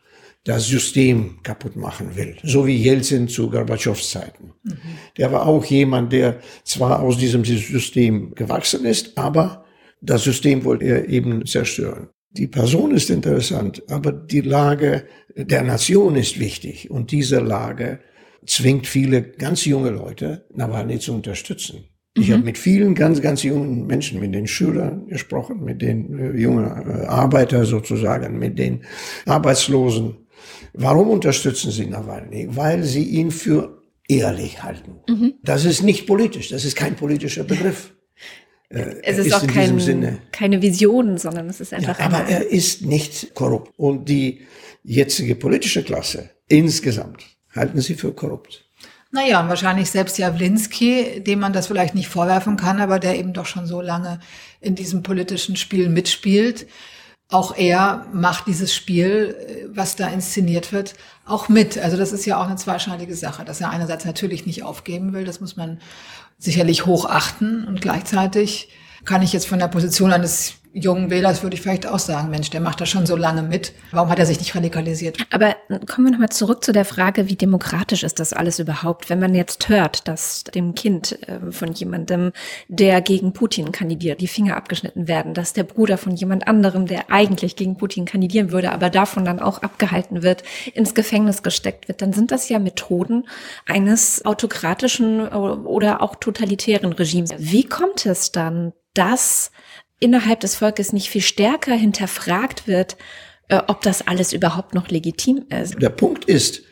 das 0.45 0.67
System 0.67 1.39
kaputt 1.43 1.75
machen 1.75 2.15
will. 2.15 2.35
So 2.43 2.67
wie 2.67 2.75
Jelzin 2.75 3.27
zu 3.27 3.49
Gorbatschows 3.49 4.09
Zeiten. 4.09 4.53
Mhm. 4.63 4.77
Der 5.17 5.31
war 5.31 5.45
auch 5.45 5.63
jemand, 5.65 6.11
der 6.11 6.39
zwar 6.65 7.01
aus 7.01 7.17
diesem 7.17 7.45
System 7.45 8.35
gewachsen 8.35 8.83
ist, 8.83 9.17
aber 9.17 9.63
das 10.01 10.23
System 10.23 10.65
wollte 10.65 10.85
er 10.85 11.07
eben 11.07 11.45
zerstören. 11.45 12.09
Die 12.31 12.47
Person 12.47 12.91
ist 12.95 13.09
interessant, 13.09 13.83
aber 13.89 14.11
die 14.11 14.41
Lage 14.41 15.05
der 15.35 15.63
Nation 15.63 16.15
ist 16.15 16.39
wichtig. 16.39 16.89
Und 16.91 17.11
diese 17.11 17.39
Lage 17.39 17.99
zwingt 18.45 18.87
viele 18.87 19.21
ganz 19.21 19.65
junge 19.65 19.89
Leute, 19.89 20.45
Nawalny 20.53 20.99
zu 20.99 21.13
unterstützen. 21.13 21.85
Ich 22.15 22.29
mhm. 22.29 22.33
habe 22.33 22.43
mit 22.43 22.57
vielen 22.57 22.95
ganz, 22.95 23.21
ganz 23.21 23.43
jungen 23.43 23.87
Menschen, 23.87 24.19
mit 24.19 24.35
den 24.35 24.47
Schülern 24.47 25.07
gesprochen, 25.07 25.63
mit 25.63 25.81
den 25.81 26.19
äh, 26.19 26.39
jungen 26.39 26.65
äh, 26.65 27.05
Arbeiter 27.05 27.65
sozusagen, 27.65 28.37
mit 28.37 28.59
den 28.59 28.83
Arbeitslosen, 29.25 30.17
Warum 30.73 31.09
unterstützen 31.09 31.71
Sie 31.71 31.85
Nawalny? 31.85 32.47
Weil 32.49 32.83
sie 32.83 33.03
ihn 33.03 33.31
für 33.31 33.81
ehrlich 34.07 34.63
halten. 34.63 34.99
Mhm. 35.07 35.35
Das 35.43 35.65
ist 35.65 35.83
nicht 35.83 36.07
politisch, 36.07 36.49
das 36.49 36.65
ist 36.65 36.75
kein 36.75 36.95
politischer 36.95 37.43
Begriff. 37.43 37.93
Äh, 38.69 38.95
es 39.03 39.19
ist, 39.19 39.27
ist 39.27 39.33
auch 39.33 39.45
kein, 39.45 40.19
keine 40.31 40.63
Vision, 40.63 41.19
sondern 41.19 41.47
es 41.47 41.61
ist 41.61 41.75
einfach. 41.75 41.99
Ja, 41.99 42.05
aber 42.05 42.27
er 42.27 42.49
ist 42.49 42.83
nicht 42.83 43.35
korrupt. 43.35 43.71
Und 43.77 44.09
die 44.09 44.47
jetzige 44.83 45.35
politische 45.35 45.83
Klasse 45.83 46.31
insgesamt 46.47 47.32
halten 47.55 47.81
sie 47.81 47.95
für 47.95 48.13
korrupt. 48.13 48.65
Naja, 49.11 49.47
wahrscheinlich 49.47 49.91
selbst 49.91 50.17
Jawlinski, 50.17 51.21
dem 51.21 51.39
man 51.39 51.53
das 51.53 51.67
vielleicht 51.67 51.93
nicht 51.93 52.07
vorwerfen 52.07 52.57
kann, 52.57 52.81
aber 52.81 52.99
der 52.99 53.17
eben 53.17 53.33
doch 53.33 53.45
schon 53.45 53.67
so 53.67 53.79
lange 53.79 54.19
in 54.59 54.73
diesem 54.75 55.03
politischen 55.03 55.55
Spiel 55.55 55.89
mitspielt 55.89 56.65
auch 57.33 57.57
er 57.57 58.05
macht 58.13 58.47
dieses 58.47 58.73
Spiel, 58.73 59.35
äh, 59.47 59.65
was 59.75 59.95
da 59.95 60.07
inszeniert 60.07 60.71
wird, 60.71 60.93
auch 61.25 61.49
mit. 61.49 61.77
Also 61.77 61.97
das 61.97 62.11
ist 62.11 62.25
ja 62.25 62.39
auch 62.39 62.45
eine 62.45 62.55
zweischneidige 62.57 63.15
Sache, 63.15 63.43
dass 63.43 63.59
er 63.59 63.71
einerseits 63.71 64.05
natürlich 64.05 64.45
nicht 64.45 64.63
aufgeben 64.63 65.13
will, 65.13 65.25
das 65.25 65.41
muss 65.41 65.55
man 65.55 65.79
sicherlich 66.37 66.85
hochachten 66.85 67.65
und 67.65 67.81
gleichzeitig 67.81 68.69
kann 69.05 69.21
ich 69.21 69.33
jetzt 69.33 69.47
von 69.47 69.59
der 69.59 69.67
Position 69.67 70.13
eines 70.13 70.55
jungen 70.73 71.11
Wählers 71.11 71.43
würde 71.43 71.55
ich 71.55 71.61
vielleicht 71.61 71.85
auch 71.85 71.99
sagen, 71.99 72.31
Mensch, 72.31 72.49
der 72.49 72.59
macht 72.59 72.81
da 72.81 72.85
schon 72.85 73.05
so 73.05 73.15
lange 73.15 73.43
mit. 73.43 73.73
Warum 73.91 74.09
hat 74.09 74.17
er 74.17 74.25
sich 74.25 74.39
nicht 74.39 74.55
radikalisiert? 74.55 75.17
Aber 75.31 75.55
kommen 75.87 76.07
wir 76.07 76.11
nochmal 76.11 76.29
zurück 76.29 76.63
zu 76.63 76.71
der 76.71 76.83
Frage, 76.83 77.29
wie 77.29 77.35
demokratisch 77.35 78.03
ist 78.03 78.19
das 78.19 78.33
alles 78.33 78.57
überhaupt? 78.57 79.09
Wenn 79.09 79.19
man 79.19 79.35
jetzt 79.35 79.69
hört, 79.69 80.07
dass 80.07 80.43
dem 80.43 80.73
Kind 80.73 81.19
äh, 81.27 81.51
von 81.51 81.71
jemandem, 81.73 82.31
der 82.67 83.01
gegen 83.01 83.33
Putin 83.33 83.71
kandidiert, 83.71 84.19
die 84.19 84.27
Finger 84.27 84.57
abgeschnitten 84.57 85.07
werden, 85.07 85.35
dass 85.35 85.53
der 85.53 85.63
Bruder 85.63 85.97
von 85.97 86.15
jemand 86.15 86.47
anderem, 86.47 86.87
der 86.87 87.11
eigentlich 87.11 87.55
gegen 87.55 87.77
Putin 87.77 88.05
kandidieren 88.05 88.51
würde, 88.51 88.71
aber 88.71 88.89
davon 88.89 89.25
dann 89.25 89.39
auch 89.39 89.61
abgehalten 89.61 90.23
wird, 90.23 90.43
ins 90.73 90.95
Gefängnis 90.95 91.43
gesteckt 91.43 91.87
wird, 91.87 92.01
dann 92.01 92.13
sind 92.13 92.31
das 92.31 92.49
ja 92.49 92.57
Methoden 92.57 93.27
eines 93.67 94.25
autokratischen 94.25 95.19
äh, 95.19 95.35
oder 95.35 96.01
auch 96.01 96.15
totalitären 96.15 96.93
Regimes. 96.93 97.31
Wie 97.37 97.63
kommt 97.63 98.07
es 98.07 98.31
dann, 98.31 98.73
dass 98.93 99.51
innerhalb 100.03 100.41
des 100.41 100.55
Volkes 100.55 100.93
nicht 100.93 101.09
viel 101.09 101.21
stärker 101.21 101.73
hinterfragt 101.73 102.67
wird, 102.67 102.97
äh, 103.49 103.59
ob 103.67 103.81
das 103.81 104.05
alles 104.07 104.33
überhaupt 104.33 104.73
noch 104.73 104.89
legitim 104.89 105.45
ist. 105.49 105.81
Der 105.81 105.89
Punkt 105.89 106.25
ist, 106.25 106.63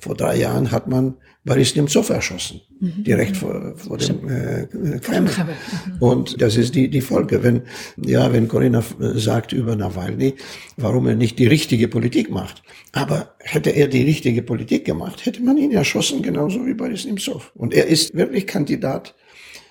vor 0.00 0.14
drei 0.14 0.36
Jahren 0.36 0.70
hat 0.70 0.88
man 0.88 1.16
Boris 1.44 1.74
Nemtsov 1.74 2.10
erschossen, 2.10 2.60
mhm. 2.78 3.04
direkt 3.04 3.36
vor, 3.36 3.74
vor 3.76 3.96
dem 3.96 4.28
äh, 4.28 4.98
Kreml. 5.00 5.30
Mhm. 5.30 5.96
Und 6.00 6.42
das 6.42 6.56
ist 6.56 6.74
die, 6.74 6.90
die 6.90 7.00
Folge. 7.00 7.42
Wenn, 7.42 7.62
ja, 7.96 8.32
wenn 8.32 8.48
Corinna 8.48 8.82
äh, 9.00 9.18
sagt 9.18 9.52
über 9.52 9.74
Nawalny, 9.74 10.34
warum 10.76 11.06
er 11.06 11.14
nicht 11.14 11.38
die 11.38 11.46
richtige 11.46 11.88
Politik 11.88 12.30
macht. 12.30 12.62
Aber 12.92 13.34
hätte 13.40 13.70
er 13.70 13.88
die 13.88 14.02
richtige 14.02 14.42
Politik 14.42 14.84
gemacht, 14.84 15.24
hätte 15.24 15.42
man 15.42 15.56
ihn 15.56 15.72
erschossen, 15.72 16.22
genauso 16.22 16.66
wie 16.66 16.74
Boris 16.74 17.06
Nemtsov. 17.06 17.52
Und 17.54 17.72
er 17.72 17.86
ist 17.86 18.14
wirklich 18.14 18.46
Kandidat 18.46 19.14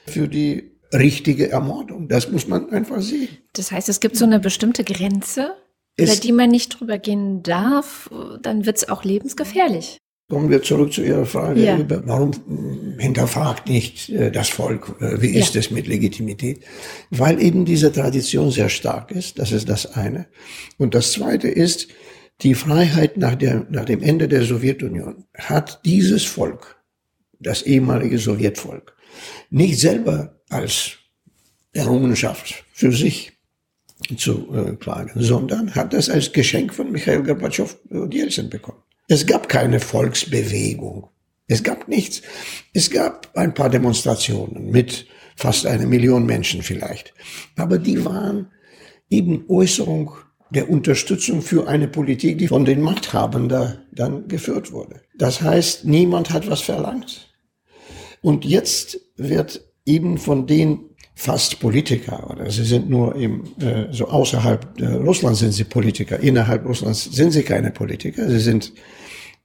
für 0.07 0.27
die 0.27 0.76
richtige 0.93 1.51
Ermordung. 1.51 2.07
Das 2.07 2.31
muss 2.31 2.47
man 2.47 2.69
einfach 2.71 3.01
sehen. 3.01 3.29
Das 3.53 3.71
heißt, 3.71 3.89
es 3.89 3.99
gibt 3.99 4.15
so 4.15 4.25
eine 4.25 4.39
bestimmte 4.39 4.83
Grenze, 4.83 5.55
über 5.99 6.15
die 6.15 6.31
man 6.31 6.49
nicht 6.49 6.79
drüber 6.79 6.99
gehen 6.99 7.43
darf, 7.43 8.09
dann 8.41 8.65
wird 8.65 8.77
es 8.77 8.89
auch 8.89 9.03
lebensgefährlich. 9.03 9.97
Kommen 10.29 10.49
wir 10.49 10.61
zurück 10.61 10.91
zu 10.91 11.03
Ihrer 11.03 11.25
Frage, 11.25 11.63
ja. 11.63 11.79
warum 12.05 12.31
hinterfragt 12.99 13.69
nicht 13.69 14.09
äh, 14.09 14.29
das 14.29 14.49
Volk, 14.49 14.93
äh, 14.99 15.21
wie 15.21 15.29
ist 15.29 15.55
ja. 15.55 15.61
es 15.61 15.71
mit 15.71 15.87
Legitimität? 15.87 16.65
Weil 17.11 17.41
eben 17.41 17.63
diese 17.63 17.93
Tradition 17.93 18.51
sehr 18.51 18.67
stark 18.67 19.11
ist, 19.11 19.39
das 19.39 19.53
ist 19.53 19.69
das 19.69 19.93
eine. 19.93 20.27
Und 20.77 20.95
das 20.95 21.13
zweite 21.13 21.47
ist, 21.47 21.87
die 22.41 22.55
Freiheit 22.55 23.15
nach, 23.15 23.35
der, 23.35 23.67
nach 23.69 23.85
dem 23.85 24.03
Ende 24.03 24.27
der 24.27 24.43
Sowjetunion 24.43 25.23
hat 25.33 25.79
dieses 25.85 26.25
Volk, 26.25 26.75
das 27.39 27.61
ehemalige 27.61 28.19
Sowjetvolk, 28.19 28.97
nicht 29.49 29.79
selber 29.79 30.36
als 30.49 30.97
Errungenschaft 31.73 32.65
für 32.73 32.91
sich 32.91 33.33
zu 34.17 34.53
äh, 34.53 34.75
klagen, 34.75 35.11
sondern 35.15 35.73
hat 35.75 35.93
es 35.93 36.09
als 36.09 36.31
Geschenk 36.31 36.73
von 36.73 36.91
Michael 36.91 37.23
Gorbatschow 37.23 37.77
und 37.89 38.13
Jelzin 38.13 38.49
bekommen. 38.49 38.83
Es 39.07 39.25
gab 39.25 39.49
keine 39.49 39.79
Volksbewegung. 39.79 41.09
Es 41.47 41.63
gab 41.63 41.87
nichts. 41.87 42.21
Es 42.73 42.89
gab 42.89 43.35
ein 43.35 43.53
paar 43.53 43.69
Demonstrationen 43.69 44.69
mit 44.69 45.07
fast 45.35 45.65
einer 45.65 45.85
Million 45.85 46.25
Menschen 46.25 46.61
vielleicht. 46.61 47.13
Aber 47.55 47.77
die 47.77 48.03
waren 48.03 48.51
eben 49.09 49.45
Äußerung 49.47 50.11
der 50.49 50.69
Unterstützung 50.69 51.41
für 51.41 51.67
eine 51.67 51.87
Politik, 51.87 52.37
die 52.37 52.47
von 52.47 52.65
den 52.65 52.81
Machthabenden 52.81 53.79
dann 53.91 54.27
geführt 54.27 54.71
wurde. 54.71 55.01
Das 55.17 55.41
heißt, 55.41 55.85
niemand 55.85 56.31
hat 56.31 56.49
was 56.49 56.61
verlangt. 56.61 57.33
Und 58.21 58.45
jetzt 58.45 58.99
wird 59.15 59.66
eben 59.87 60.17
von 60.17 60.45
den 60.45 60.79
fast 61.15 61.59
Politiker, 61.59 62.29
oder 62.29 62.51
sie 62.51 62.63
sind 62.63 62.89
nur 62.89 63.15
eben 63.15 63.43
äh, 63.59 63.87
so 63.91 64.07
außerhalb 64.07 64.79
äh, 64.79 64.85
Russlands 64.85 65.39
sind 65.39 65.53
sie 65.53 65.63
Politiker, 65.63 66.19
innerhalb 66.19 66.65
Russlands 66.65 67.05
sind 67.05 67.31
sie 67.31 67.41
keine 67.41 67.71
Politiker, 67.71 68.29
sie 68.29 68.39
sind 68.39 68.71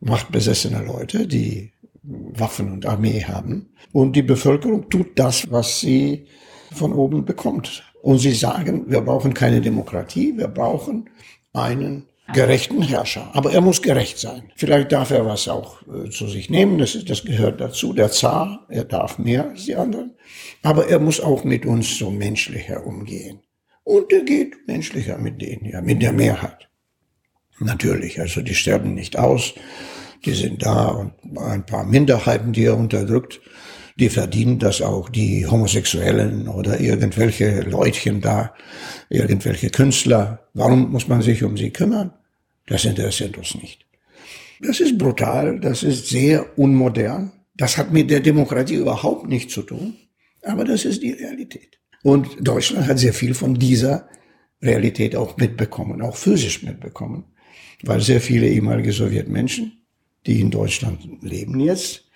machtbesessene 0.00 0.84
Leute, 0.84 1.26
die 1.26 1.72
Waffen 2.02 2.72
und 2.72 2.84
Armee 2.84 3.24
haben. 3.24 3.70
Und 3.92 4.16
die 4.16 4.22
Bevölkerung 4.22 4.90
tut 4.90 5.18
das, 5.18 5.50
was 5.50 5.80
sie 5.80 6.26
von 6.74 6.92
oben 6.92 7.24
bekommt. 7.24 7.84
Und 8.02 8.18
sie 8.18 8.32
sagen, 8.32 8.84
wir 8.88 9.00
brauchen 9.00 9.32
keine 9.32 9.60
Demokratie, 9.60 10.36
wir 10.36 10.48
brauchen 10.48 11.08
einen 11.52 12.08
gerechten 12.32 12.82
Herrscher. 12.82 13.30
Aber 13.32 13.52
er 13.52 13.60
muss 13.60 13.82
gerecht 13.82 14.18
sein. 14.18 14.50
Vielleicht 14.56 14.92
darf 14.92 15.10
er 15.10 15.26
was 15.26 15.48
auch 15.48 15.82
äh, 15.82 16.10
zu 16.10 16.28
sich 16.28 16.50
nehmen, 16.50 16.78
das, 16.78 16.96
das 17.04 17.24
gehört 17.24 17.60
dazu. 17.60 17.92
Der 17.92 18.10
Zar, 18.10 18.66
er 18.68 18.84
darf 18.84 19.18
mehr 19.18 19.50
als 19.50 19.64
die 19.64 19.76
anderen. 19.76 20.14
Aber 20.62 20.88
er 20.88 20.98
muss 20.98 21.20
auch 21.20 21.44
mit 21.44 21.66
uns 21.66 21.98
so 21.98 22.10
menschlicher 22.10 22.86
umgehen. 22.86 23.40
Und 23.84 24.12
er 24.12 24.22
geht 24.22 24.66
menschlicher 24.66 25.18
mit 25.18 25.40
denen, 25.42 25.66
ja, 25.66 25.80
mit 25.80 26.02
der 26.02 26.12
Mehrheit. 26.12 26.68
Natürlich, 27.58 28.20
also 28.20 28.40
die 28.40 28.54
sterben 28.54 28.94
nicht 28.94 29.18
aus, 29.18 29.54
die 30.24 30.32
sind 30.32 30.64
da 30.64 30.88
und 30.88 31.12
ein 31.38 31.66
paar 31.66 31.84
Minderheiten, 31.84 32.52
die 32.52 32.64
er 32.64 32.76
unterdrückt, 32.76 33.40
Die 33.98 34.08
verdienen 34.08 34.58
das 34.58 34.80
auch, 34.80 35.08
die 35.08 35.46
Homosexuellen 35.46 36.48
oder 36.48 36.80
irgendwelche 36.80 37.60
Leutchen 37.60 38.20
da, 38.20 38.54
irgendwelche 39.10 39.70
Künstler. 39.70 40.48
Warum 40.54 40.90
muss 40.90 41.08
man 41.08 41.22
sich 41.22 41.44
um 41.44 41.56
sie 41.56 41.70
kümmern? 41.70 42.12
Das 42.66 42.84
interessiert 42.84 43.36
uns 43.38 43.54
nicht. 43.54 43.86
Das 44.60 44.80
ist 44.80 44.96
brutal, 44.96 45.58
das 45.58 45.82
ist 45.82 46.08
sehr 46.08 46.58
unmodern. 46.58 47.32
Das 47.54 47.76
hat 47.76 47.92
mit 47.92 48.10
der 48.10 48.20
Demokratie 48.20 48.76
überhaupt 48.76 49.28
nichts 49.28 49.52
zu 49.52 49.62
tun, 49.62 49.96
aber 50.42 50.64
das 50.64 50.84
ist 50.84 51.02
die 51.02 51.12
Realität. 51.12 51.78
Und 52.02 52.28
Deutschland 52.40 52.86
hat 52.86 52.98
sehr 52.98 53.12
viel 53.12 53.34
von 53.34 53.54
dieser 53.54 54.08
Realität 54.62 55.16
auch 55.16 55.36
mitbekommen, 55.36 56.00
auch 56.02 56.16
physisch 56.16 56.62
mitbekommen, 56.62 57.24
weil 57.82 58.00
sehr 58.00 58.20
viele 58.20 58.48
ehemalige 58.48 58.92
Sowjetmenschen, 58.92 59.84
die 60.26 60.40
in 60.40 60.50
Deutschland 60.50 61.00
leben 61.22 61.58
jetzt, 61.60 62.08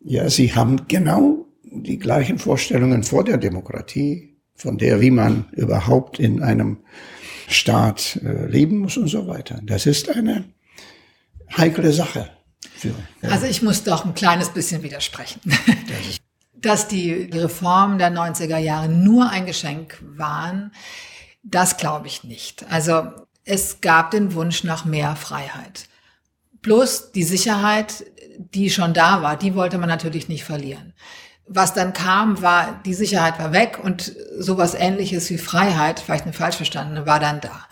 ja, 0.00 0.28
sie 0.30 0.54
haben 0.54 0.86
genau 0.86 1.46
die 1.62 1.98
gleichen 1.98 2.38
Vorstellungen 2.38 3.02
vor 3.02 3.24
der 3.24 3.38
Demokratie, 3.38 4.36
von 4.54 4.78
der, 4.78 5.00
wie 5.00 5.10
man 5.10 5.46
überhaupt 5.52 6.18
in 6.18 6.42
einem 6.42 6.78
Staat 7.48 8.20
äh, 8.22 8.46
leben 8.46 8.78
muss 8.78 8.96
und 8.96 9.08
so 9.08 9.26
weiter. 9.26 9.60
Das 9.62 9.86
ist 9.86 10.08
eine 10.10 10.44
heikle 11.56 11.92
Sache. 11.92 12.30
Für, 12.76 12.94
ja. 13.22 13.30
Also 13.30 13.46
ich 13.46 13.62
muss 13.62 13.84
doch 13.84 14.04
ein 14.04 14.14
kleines 14.14 14.50
bisschen 14.50 14.82
widersprechen. 14.82 15.40
Dass 16.54 16.88
die, 16.88 17.12
Reformen 17.32 17.98
der 17.98 18.10
90er 18.10 18.58
Jahre 18.58 18.88
nur 18.88 19.30
ein 19.30 19.46
Geschenk 19.46 20.02
waren, 20.02 20.72
das 21.42 21.76
glaube 21.76 22.08
ich 22.08 22.24
nicht. 22.24 22.66
Also 22.70 23.08
es 23.44 23.80
gab 23.80 24.10
den 24.10 24.34
Wunsch 24.34 24.64
nach 24.64 24.84
mehr 24.84 25.16
Freiheit. 25.16 25.88
Plus 26.60 27.12
die 27.12 27.22
Sicherheit, 27.22 28.04
die 28.38 28.70
schon 28.70 28.92
da 28.92 29.22
war, 29.22 29.36
die 29.36 29.54
wollte 29.54 29.78
man 29.78 29.88
natürlich 29.88 30.28
nicht 30.28 30.44
verlieren. 30.44 30.94
Was 31.48 31.74
dann 31.74 31.92
kam, 31.92 32.42
war, 32.42 32.80
die 32.84 32.94
Sicherheit 32.94 33.38
war 33.38 33.52
weg 33.52 33.78
und 33.82 34.12
sowas 34.38 34.74
ähnliches 34.74 35.30
wie 35.30 35.38
Freiheit, 35.38 36.00
vielleicht 36.00 36.24
eine 36.24 36.32
falsch 36.32 36.56
verstandene, 36.56 37.06
war 37.06 37.20
dann 37.20 37.40
da. 37.40 37.66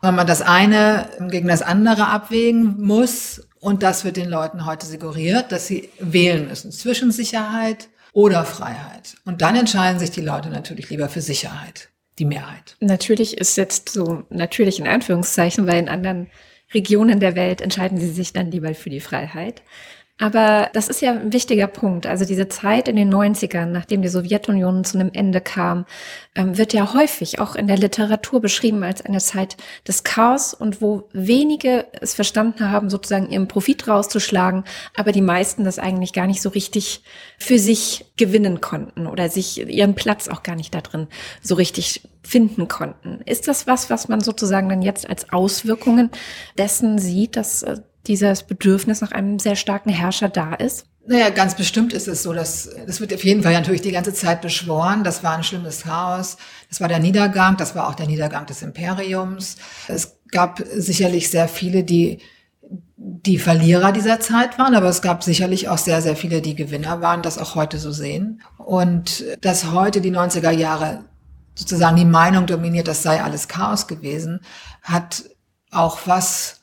Und 0.00 0.08
wenn 0.08 0.14
man 0.14 0.26
das 0.26 0.42
eine 0.42 1.08
gegen 1.28 1.48
das 1.48 1.62
andere 1.62 2.06
abwägen 2.06 2.76
muss, 2.80 3.42
und 3.60 3.82
das 3.82 4.04
wird 4.04 4.16
den 4.16 4.28
Leuten 4.28 4.66
heute 4.66 4.86
suggeriert, 4.86 5.52
dass 5.52 5.66
sie 5.66 5.88
wählen 5.98 6.48
müssen 6.48 6.70
zwischen 6.70 7.10
Sicherheit 7.10 7.88
oder 8.12 8.44
Freiheit. 8.44 9.16
Und 9.24 9.42
dann 9.42 9.56
entscheiden 9.56 9.98
sich 9.98 10.10
die 10.10 10.20
Leute 10.20 10.48
natürlich 10.48 10.90
lieber 10.90 11.08
für 11.08 11.20
Sicherheit, 11.20 11.88
die 12.18 12.24
Mehrheit. 12.24 12.76
Natürlich 12.80 13.36
ist 13.36 13.56
jetzt 13.56 13.88
so 13.88 14.24
natürlich 14.30 14.78
in 14.78 14.86
Anführungszeichen, 14.86 15.66
weil 15.66 15.78
in 15.78 15.88
anderen 15.88 16.28
Regionen 16.72 17.20
der 17.20 17.34
Welt 17.34 17.60
entscheiden 17.60 17.98
sie 17.98 18.10
sich 18.10 18.32
dann 18.32 18.50
lieber 18.50 18.74
für 18.74 18.90
die 18.90 19.00
Freiheit. 19.00 19.62
Aber 20.20 20.68
das 20.72 20.88
ist 20.88 21.00
ja 21.00 21.12
ein 21.12 21.32
wichtiger 21.32 21.68
Punkt. 21.68 22.04
Also 22.04 22.24
diese 22.24 22.48
Zeit 22.48 22.88
in 22.88 22.96
den 22.96 23.12
90ern, 23.12 23.66
nachdem 23.66 24.02
die 24.02 24.08
Sowjetunion 24.08 24.82
zu 24.82 24.98
einem 24.98 25.10
Ende 25.12 25.40
kam, 25.40 25.86
ähm, 26.34 26.58
wird 26.58 26.72
ja 26.72 26.92
häufig 26.92 27.38
auch 27.38 27.54
in 27.54 27.68
der 27.68 27.78
Literatur 27.78 28.40
beschrieben 28.40 28.82
als 28.82 29.00
eine 29.06 29.20
Zeit 29.20 29.56
des 29.86 30.02
Chaos 30.02 30.54
und 30.54 30.82
wo 30.82 31.08
wenige 31.12 31.86
es 32.00 32.14
verstanden 32.14 32.68
haben, 32.70 32.90
sozusagen 32.90 33.30
ihren 33.30 33.46
Profit 33.46 33.86
rauszuschlagen, 33.86 34.64
aber 34.96 35.12
die 35.12 35.22
meisten 35.22 35.62
das 35.62 35.78
eigentlich 35.78 36.12
gar 36.12 36.26
nicht 36.26 36.42
so 36.42 36.48
richtig 36.48 37.04
für 37.38 37.60
sich 37.60 38.06
gewinnen 38.16 38.60
konnten 38.60 39.06
oder 39.06 39.28
sich 39.28 39.68
ihren 39.68 39.94
Platz 39.94 40.26
auch 40.26 40.42
gar 40.42 40.56
nicht 40.56 40.74
da 40.74 40.80
drin 40.80 41.06
so 41.42 41.54
richtig 41.54 42.02
finden 42.24 42.66
konnten. 42.66 43.20
Ist 43.24 43.46
das 43.46 43.68
was, 43.68 43.88
was 43.88 44.08
man 44.08 44.20
sozusagen 44.20 44.68
dann 44.68 44.82
jetzt 44.82 45.08
als 45.08 45.32
Auswirkungen 45.32 46.10
dessen 46.58 46.98
sieht, 46.98 47.36
dass 47.36 47.62
äh, 47.62 47.76
dieses 48.08 48.42
Bedürfnis 48.42 49.00
nach 49.00 49.12
einem 49.12 49.38
sehr 49.38 49.56
starken 49.56 49.90
Herrscher 49.90 50.28
da 50.28 50.54
ist? 50.54 50.86
Naja, 51.06 51.30
ganz 51.30 51.54
bestimmt 51.54 51.92
ist 51.94 52.06
es 52.06 52.22
so, 52.22 52.34
dass 52.34 52.68
das 52.86 53.00
wird 53.00 53.14
auf 53.14 53.24
jeden 53.24 53.42
Fall 53.42 53.54
natürlich 53.54 53.80
die 53.80 53.92
ganze 53.92 54.12
Zeit 54.12 54.42
beschworen. 54.42 55.04
Das 55.04 55.24
war 55.24 55.36
ein 55.36 55.44
schlimmes 55.44 55.82
Chaos. 55.84 56.36
Das 56.68 56.80
war 56.80 56.88
der 56.88 56.98
Niedergang. 56.98 57.56
Das 57.56 57.74
war 57.74 57.88
auch 57.88 57.94
der 57.94 58.06
Niedergang 58.06 58.44
des 58.44 58.60
Imperiums. 58.60 59.56
Es 59.86 60.18
gab 60.30 60.62
sicherlich 60.74 61.30
sehr 61.30 61.48
viele, 61.48 61.82
die 61.84 62.18
die 63.00 63.38
Verlierer 63.38 63.92
dieser 63.92 64.20
Zeit 64.20 64.58
waren, 64.58 64.74
aber 64.74 64.88
es 64.88 65.00
gab 65.00 65.22
sicherlich 65.22 65.68
auch 65.68 65.78
sehr, 65.78 66.02
sehr 66.02 66.16
viele, 66.16 66.42
die 66.42 66.54
Gewinner 66.56 67.00
waren, 67.00 67.22
das 67.22 67.38
auch 67.38 67.54
heute 67.54 67.78
so 67.78 67.92
sehen. 67.92 68.42
Und 68.58 69.24
dass 69.40 69.72
heute 69.72 70.00
die 70.00 70.10
90er 70.10 70.50
Jahre 70.50 71.04
sozusagen 71.54 71.96
die 71.96 72.04
Meinung 72.04 72.46
dominiert, 72.46 72.88
das 72.88 73.02
sei 73.02 73.22
alles 73.22 73.48
Chaos 73.48 73.86
gewesen, 73.86 74.40
hat 74.82 75.24
auch 75.70 76.00
was 76.06 76.57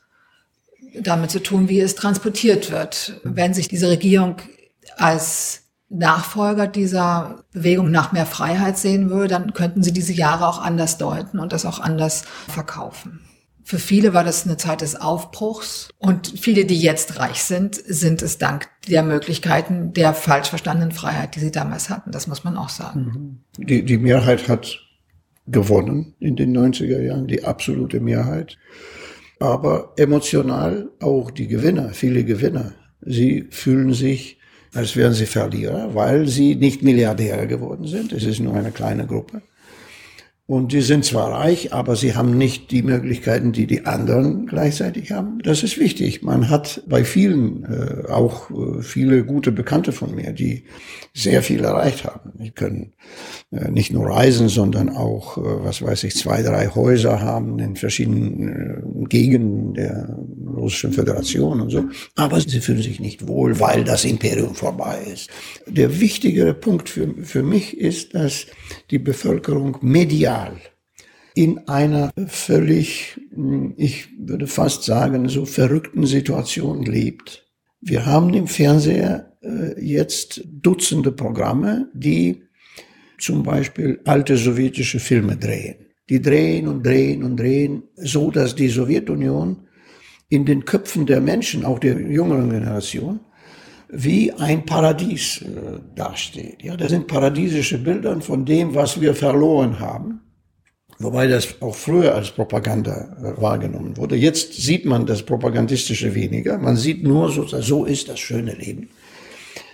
damit 1.01 1.31
zu 1.31 1.41
tun, 1.41 1.69
wie 1.69 1.79
es 1.79 1.95
transportiert 1.95 2.71
wird. 2.71 3.19
Wenn 3.23 3.53
sich 3.53 3.67
diese 3.67 3.89
Regierung 3.89 4.38
als 4.97 5.63
Nachfolger 5.89 6.67
dieser 6.67 7.43
Bewegung 7.53 7.91
nach 7.91 8.12
mehr 8.12 8.25
Freiheit 8.25 8.77
sehen 8.77 9.10
würde, 9.10 9.27
dann 9.27 9.53
könnten 9.53 9.84
sie 9.84 9.93
diese 9.93 10.13
Jahre 10.13 10.47
auch 10.47 10.60
anders 10.60 10.97
deuten 10.97 11.39
und 11.39 11.53
das 11.53 11.65
auch 11.65 11.79
anders 11.79 12.23
verkaufen. 12.47 13.21
Für 13.63 13.79
viele 13.79 14.13
war 14.13 14.23
das 14.23 14.45
eine 14.45 14.58
Zeit 14.58 14.81
des 14.81 14.95
Aufbruchs 14.95 15.89
und 15.97 16.34
viele, 16.39 16.65
die 16.65 16.77
jetzt 16.77 17.19
reich 17.19 17.43
sind, 17.43 17.75
sind 17.75 18.21
es 18.21 18.38
dank 18.38 18.67
der 18.88 19.01
Möglichkeiten 19.01 19.91
der 19.93 20.13
falsch 20.13 20.49
verstandenen 20.49 20.91
Freiheit, 20.91 21.36
die 21.36 21.39
sie 21.39 21.51
damals 21.51 21.89
hatten. 21.89 22.12
Das 22.12 22.27
muss 22.27 22.43
man 22.43 22.58
auch 22.58 22.69
sagen. 22.69 23.41
Mhm. 23.58 23.65
Die, 23.65 23.84
die 23.84 23.97
Mehrheit 23.97 24.47
hat 24.47 24.81
gewonnen 25.47 26.13
in 26.19 26.36
den 26.36 26.55
90er 26.55 27.01
Jahren, 27.01 27.27
die 27.27 27.43
absolute 27.43 27.99
Mehrheit 27.99 28.58
aber 29.39 29.93
emotional 29.98 30.89
auch 31.00 31.32
die 31.32 31.48
Gewinner, 31.48 31.89
viele 31.89 32.24
Gewinner. 32.24 32.74
Sie 33.02 33.48
fühlen 33.50 33.93
sich, 33.93 34.39
als 34.74 34.95
wären 34.95 35.13
sie 35.13 35.26
Verlierer, 35.26 35.93
weil 35.93 36.28
sie 36.28 36.56
nicht 36.56 36.84
Milliardäre 36.84 37.48
geworden 37.48 37.86
sind. 37.86 38.12
Es 38.13 38.24
ist 38.24 38.39
nur 38.39 38.54
eine 38.56 38.71
kleine 38.71 39.06
Gruppe. 39.06 39.41
Und 40.47 40.73
die 40.73 40.81
sind 40.81 41.03
zwar 41.03 41.31
reich, 41.31 41.73
aber 41.73 41.95
sie 41.95 42.13
haben 42.15 42.38
nicht 42.38 42.69
die 42.69 42.84
Möglichkeiten, 42.84 43.51
die 43.51 43.65
die 43.65 43.88
anderen 43.88 44.45
gleichzeitig 44.45 45.12
haben. 45.12 45.39
Das 45.43 45.63
ist 45.63 45.79
wichtig. 45.79 46.21
Man 46.21 46.51
hat 46.51 46.84
bei 46.88 47.03
vielen, 47.03 47.63
äh, 47.63 48.12
auch 48.12 48.51
äh, 48.51 48.84
viele 48.84 49.25
gute 49.25 49.51
Bekannte 49.51 49.91
von 49.91 50.13
mir, 50.13 50.34
die 50.34 50.65
sehr 51.15 51.41
viel 51.41 51.63
erreicht 51.63 52.05
haben. 52.05 52.34
Die 52.36 52.51
können 52.51 52.93
äh, 53.49 53.71
nicht 53.71 53.91
nur 53.91 54.05
reisen, 54.05 54.47
sondern 54.47 54.89
auch, 54.89 55.39
äh, 55.39 55.41
was 55.63 55.81
weiß 55.81 56.03
ich, 56.03 56.15
zwei, 56.15 56.43
drei 56.43 56.67
Häuser 56.67 57.21
haben 57.21 57.58
in 57.58 57.75
verschiedenen 57.75 59.03
äh, 59.03 59.08
Gegenden 59.08 59.73
der 59.73 60.15
Russischen 60.65 60.93
Föderation 60.93 61.62
und 61.62 61.69
so. 61.69 61.86
Aber 62.15 62.41
sie 62.41 62.60
fühlen 62.60 62.82
sich 62.82 62.99
nicht 62.99 63.28
wohl, 63.28 63.60
weil 63.60 63.84
das 63.84 64.04
Imperium 64.04 64.56
vorbei 64.56 64.97
ist. 65.13 65.30
Der 65.67 65.99
wichtigere 65.99 66.56
Punkt 66.56 66.89
für, 66.89 67.13
für 67.23 67.43
mich 67.43 67.78
ist, 67.78 68.15
dass 68.15 68.47
die 68.89 68.99
Bevölkerung 68.99 69.78
medial 69.82 70.58
in 71.36 71.67
einer 71.67 72.12
völlig, 72.28 73.19
ich 73.75 74.08
würde 74.17 74.47
fast 74.47 74.84
sagen, 74.84 75.30
so 75.30 75.45
verrückten 75.45 76.06
Situation 76.08 76.84
lebt. 76.84 77.45
Wir 77.82 78.06
haben 78.06 78.34
im 78.34 78.47
Fernseher 78.47 79.34
äh, 79.43 79.80
jetzt 79.80 80.41
Dutzende 80.45 81.12
Programme, 81.12 81.89
die 81.93 82.41
zum 83.19 83.43
Beispiel 83.43 83.99
alte 84.06 84.38
sowjetische 84.38 84.99
Filme 84.99 85.38
drehen. 85.38 85.75
Die 86.10 86.21
drehen 86.21 86.67
und 86.67 86.86
drehen 86.86 87.23
und 87.23 87.38
drehen, 87.38 87.84
so 87.95 88.32
dass 88.32 88.56
die 88.56 88.69
Sowjetunion 88.69 89.64
in 90.29 90.45
den 90.45 90.65
Köpfen 90.65 91.05
der 91.05 91.21
Menschen, 91.21 91.65
auch 91.65 91.79
der 91.79 91.99
jüngeren 91.99 92.49
Generation, 92.49 93.19
wie 93.89 94.31
ein 94.33 94.65
Paradies 94.65 95.41
äh, 95.41 95.79
dasteht. 95.95 96.63
Ja, 96.63 96.75
das 96.75 96.89
sind 96.89 97.07
paradiesische 97.07 97.77
Bilder 97.77 98.19
von 98.21 98.45
dem, 98.45 98.73
was 98.73 98.99
wir 98.99 99.13
verloren 99.13 99.79
haben. 99.79 100.21
Wobei 100.97 101.27
das 101.27 101.61
auch 101.61 101.75
früher 101.75 102.15
als 102.15 102.31
Propaganda 102.31 103.15
äh, 103.21 103.41
wahrgenommen 103.41 103.97
wurde. 103.97 104.15
Jetzt 104.15 104.53
sieht 104.53 104.85
man 104.85 105.05
das 105.05 105.23
Propagandistische 105.23 106.15
weniger. 106.15 106.57
Man 106.57 106.77
sieht 106.77 107.03
nur, 107.03 107.31
so, 107.31 107.45
so 107.45 107.85
ist 107.85 108.09
das 108.09 108.19
schöne 108.19 108.53
Leben. 108.53 108.89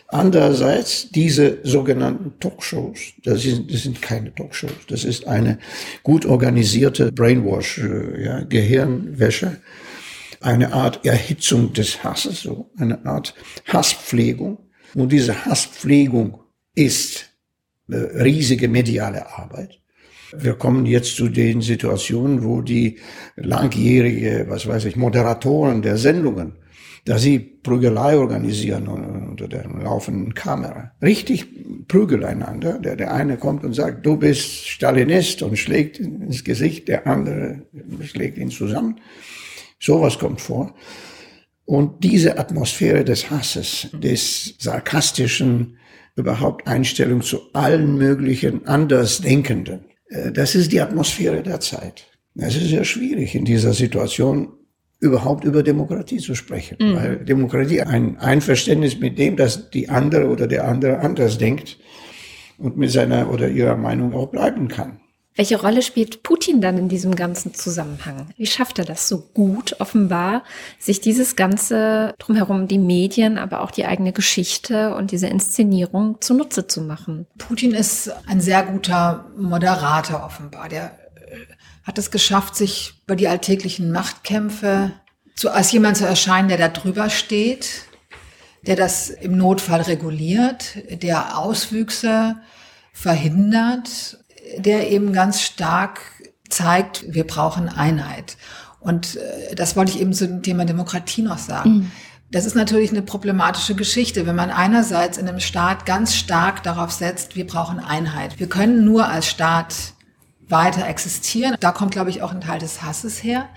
Andererseits 0.07 1.09
diese 1.09 1.59
sogenannten 1.63 2.33
Talkshows, 2.39 3.13
das 3.23 3.43
sind, 3.43 3.73
das 3.73 3.83
sind 3.83 4.01
keine 4.01 4.35
Talkshows, 4.35 4.73
das 4.89 5.05
ist 5.05 5.25
eine 5.25 5.57
gut 6.03 6.25
organisierte 6.25 7.13
Brainwash, 7.13 7.77
äh, 7.77 8.25
ja, 8.25 8.41
Gehirnwäsche, 8.41 9.61
eine 10.41 10.73
Art 10.73 11.05
Erhitzung 11.05 11.73
des 11.73 12.03
Hasses, 12.03 12.41
so 12.41 12.71
eine 12.77 13.05
Art 13.05 13.35
Hasspflegung. 13.67 14.57
Und 14.93 15.11
diese 15.11 15.45
Hasspflegung 15.45 16.39
ist 16.75 17.29
äh, 17.89 17.95
riesige 17.95 18.67
mediale 18.67 19.37
Arbeit. 19.37 19.79
Wir 20.37 20.53
kommen 20.53 20.85
jetzt 20.85 21.15
zu 21.15 21.27
den 21.27 21.61
Situationen, 21.61 22.43
wo 22.43 22.61
die 22.61 22.99
langjährige, 23.35 24.45
was 24.47 24.65
weiß 24.65 24.85
ich, 24.85 24.95
Moderatoren 24.95 25.81
der 25.81 25.97
Sendungen, 25.97 26.53
da 27.05 27.17
sie 27.17 27.39
Prügelei 27.39 28.17
organisieren 28.17 28.87
unter 28.87 29.47
der 29.47 29.67
laufenden 29.67 30.33
Kamera, 30.33 30.91
richtig 31.01 31.47
Prügel 31.87 32.23
einander. 32.23 32.79
Der, 32.79 32.95
der 32.95 33.13
eine 33.13 33.37
kommt 33.37 33.63
und 33.63 33.73
sagt, 33.73 34.05
du 34.05 34.17
bist 34.17 34.67
Stalinist 34.67 35.41
und 35.41 35.57
schlägt 35.57 35.99
ins 35.99 36.43
Gesicht, 36.43 36.87
der 36.87 37.07
andere 37.07 37.63
schlägt 38.03 38.37
ihn 38.37 38.51
zusammen. 38.51 39.01
Sowas 39.81 40.17
kommt 40.19 40.39
vor. 40.39 40.73
Und 41.65 42.03
diese 42.03 42.37
Atmosphäre 42.37 43.03
des 43.03 43.29
Hasses, 43.29 43.87
des 43.93 44.55
sarkastischen, 44.59 45.77
überhaupt 46.15 46.67
Einstellung 46.67 47.21
zu 47.21 47.39
allen 47.53 47.97
möglichen 47.97 48.67
Andersdenkenden. 48.67 49.85
Äh, 50.07 50.31
das 50.31 50.55
ist 50.55 50.71
die 50.71 50.81
Atmosphäre 50.81 51.41
der 51.41 51.59
Zeit. 51.59 52.07
Es 52.35 52.55
ist 52.55 52.69
sehr 52.69 52.83
schwierig 52.83 53.35
in 53.35 53.45
dieser 53.45 53.73
Situation 53.73 54.53
überhaupt 54.99 55.45
über 55.45 55.63
Demokratie 55.63 56.17
zu 56.17 56.35
sprechen, 56.35 56.77
mhm. 56.79 56.95
weil 56.95 57.17
Demokratie 57.17 57.81
ein 57.81 58.17
Einverständnis 58.17 58.99
mit 58.99 59.17
dem, 59.17 59.35
dass 59.35 59.69
die 59.71 59.89
andere 59.89 60.27
oder 60.27 60.47
der 60.47 60.67
andere 60.67 60.99
anders 60.99 61.37
denkt 61.37 61.77
und 62.57 62.77
mit 62.77 62.91
seiner 62.91 63.31
oder 63.31 63.49
ihrer 63.49 63.75
Meinung 63.75 64.13
auch 64.13 64.27
bleiben 64.27 64.67
kann. 64.67 64.99
Welche 65.35 65.61
Rolle 65.61 65.81
spielt 65.81 66.23
Putin 66.23 66.59
dann 66.59 66.77
in 66.77 66.89
diesem 66.89 67.15
ganzen 67.15 67.53
Zusammenhang? 67.53 68.27
Wie 68.35 68.45
schafft 68.45 68.79
er 68.79 68.85
das 68.85 69.07
so 69.07 69.21
gut, 69.33 69.79
offenbar, 69.79 70.43
sich 70.77 70.99
dieses 70.99 71.37
ganze 71.37 72.13
drumherum, 72.19 72.67
die 72.67 72.77
Medien, 72.77 73.37
aber 73.37 73.61
auch 73.61 73.71
die 73.71 73.85
eigene 73.85 74.11
Geschichte 74.11 74.93
und 74.93 75.11
diese 75.11 75.27
Inszenierung 75.27 76.19
zunutze 76.19 76.67
zu 76.67 76.81
machen? 76.81 77.27
Putin 77.37 77.71
ist 77.71 78.11
ein 78.27 78.41
sehr 78.41 78.63
guter 78.63 79.31
Moderator 79.37 80.23
offenbar. 80.25 80.67
Der 80.67 80.97
äh, 81.15 81.37
hat 81.83 81.97
es 81.97 82.11
geschafft, 82.11 82.57
sich 82.57 82.95
über 83.05 83.15
die 83.15 83.29
alltäglichen 83.29 83.91
Machtkämpfe 83.91 84.91
zu, 85.35 85.49
als 85.49 85.71
jemand 85.71 85.95
zu 85.95 86.05
erscheinen, 86.05 86.49
der 86.49 86.57
da 86.57 86.67
drüber 86.67 87.09
steht, 87.09 87.83
der 88.67 88.75
das 88.75 89.09
im 89.09 89.37
Notfall 89.37 89.81
reguliert, 89.81 90.75
der 91.01 91.37
Auswüchse 91.37 92.35
verhindert 92.93 94.19
der 94.57 94.89
eben 94.91 95.13
ganz 95.13 95.41
stark 95.41 96.01
zeigt, 96.49 97.05
wir 97.07 97.25
brauchen 97.25 97.69
Einheit. 97.69 98.37
Und 98.79 99.15
äh, 99.15 99.55
das 99.55 99.75
wollte 99.75 99.91
ich 99.91 100.01
eben 100.01 100.13
zu 100.13 100.27
dem 100.27 100.43
Thema 100.43 100.65
Demokratie 100.65 101.21
noch 101.21 101.37
sagen. 101.37 101.69
Mhm. 101.69 101.91
Das 102.31 102.45
ist 102.45 102.55
natürlich 102.55 102.91
eine 102.91 103.01
problematische 103.01 103.75
Geschichte, 103.75 104.25
wenn 104.25 104.35
man 104.35 104.51
einerseits 104.51 105.17
in 105.17 105.27
einem 105.27 105.41
Staat 105.41 105.85
ganz 105.85 106.15
stark 106.15 106.63
darauf 106.63 106.91
setzt, 106.91 107.35
wir 107.35 107.45
brauchen 107.45 107.79
Einheit. 107.79 108.39
Wir 108.39 108.47
können 108.47 108.85
nur 108.85 109.09
als 109.09 109.27
Staat 109.27 109.75
weiter 110.47 110.87
existieren. 110.87 111.55
Da 111.59 111.71
kommt, 111.71 111.91
glaube 111.91 112.09
ich, 112.09 112.21
auch 112.21 112.31
ein 112.31 112.41
Teil 112.41 112.59
des 112.59 112.81
Hasses 112.83 113.21
her, 113.21 113.49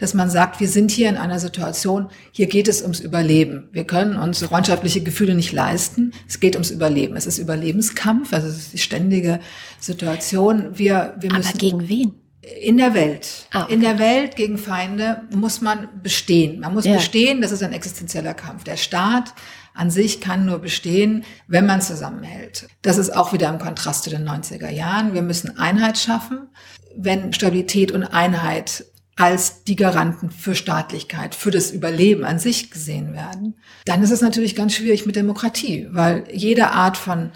dass 0.00 0.14
man 0.14 0.30
sagt, 0.30 0.60
wir 0.60 0.68
sind 0.68 0.90
hier 0.90 1.10
in 1.10 1.16
einer 1.16 1.38
Situation, 1.38 2.08
hier 2.32 2.46
geht 2.46 2.68
es 2.68 2.80
ums 2.80 3.00
Überleben. 3.00 3.68
Wir 3.70 3.84
können 3.84 4.16
uns 4.16 4.42
freundschaftliche 4.42 5.02
Gefühle 5.02 5.34
nicht 5.34 5.52
leisten. 5.52 6.12
Es 6.26 6.40
geht 6.40 6.56
ums 6.56 6.70
Überleben. 6.70 7.16
Es 7.16 7.26
ist 7.26 7.38
Überlebenskampf, 7.38 8.32
also 8.32 8.48
es 8.48 8.56
ist 8.56 8.72
die 8.72 8.78
ständige 8.78 9.40
Situation. 9.78 10.70
Wir, 10.78 11.14
wir 11.20 11.30
müssen. 11.30 11.50
Aber 11.50 11.58
gegen 11.58 11.88
wen? 11.88 12.14
In 12.62 12.78
der 12.78 12.94
Welt. 12.94 13.46
Ah, 13.52 13.64
okay. 13.64 13.74
In 13.74 13.80
der 13.82 13.98
Welt 13.98 14.36
gegen 14.36 14.56
Feinde 14.56 15.22
muss 15.34 15.60
man 15.60 15.88
bestehen. 16.02 16.60
Man 16.60 16.72
muss 16.72 16.86
ja. 16.86 16.94
bestehen, 16.94 17.42
das 17.42 17.52
ist 17.52 17.62
ein 17.62 17.74
existenzieller 17.74 18.32
Kampf. 18.32 18.64
Der 18.64 18.78
Staat 18.78 19.34
an 19.74 19.90
sich 19.90 20.22
kann 20.22 20.46
nur 20.46 20.60
bestehen, 20.60 21.24
wenn 21.46 21.66
man 21.66 21.82
zusammenhält. 21.82 22.68
Das 22.80 22.96
ist 22.96 23.14
auch 23.14 23.34
wieder 23.34 23.50
im 23.50 23.58
Kontrast 23.58 24.04
zu 24.04 24.10
den 24.10 24.26
90er 24.26 24.70
Jahren. 24.70 25.12
Wir 25.12 25.22
müssen 25.22 25.58
Einheit 25.58 25.98
schaffen. 25.98 26.48
Wenn 26.96 27.34
Stabilität 27.34 27.92
und 27.92 28.02
Einheit 28.04 28.86
als 29.20 29.64
die 29.64 29.76
Garanten 29.76 30.30
für 30.30 30.54
Staatlichkeit, 30.54 31.34
für 31.34 31.50
das 31.50 31.72
Überleben 31.72 32.24
an 32.24 32.38
sich 32.38 32.70
gesehen 32.70 33.12
werden, 33.12 33.54
dann 33.84 34.02
ist 34.02 34.12
es 34.12 34.22
natürlich 34.22 34.56
ganz 34.56 34.72
schwierig 34.74 35.04
mit 35.04 35.14
Demokratie, 35.14 35.86
weil 35.90 36.24
jede 36.32 36.70
Art 36.70 36.96
von 36.96 37.30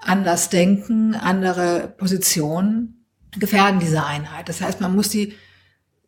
Andersdenken, 0.00 1.14
andere 1.14 1.92
Positionen 1.98 3.04
gefährden 3.38 3.78
diese 3.78 4.06
Einheit. 4.06 4.48
Das 4.48 4.62
heißt, 4.62 4.80
man 4.80 4.96
muss 4.96 5.10
die 5.10 5.34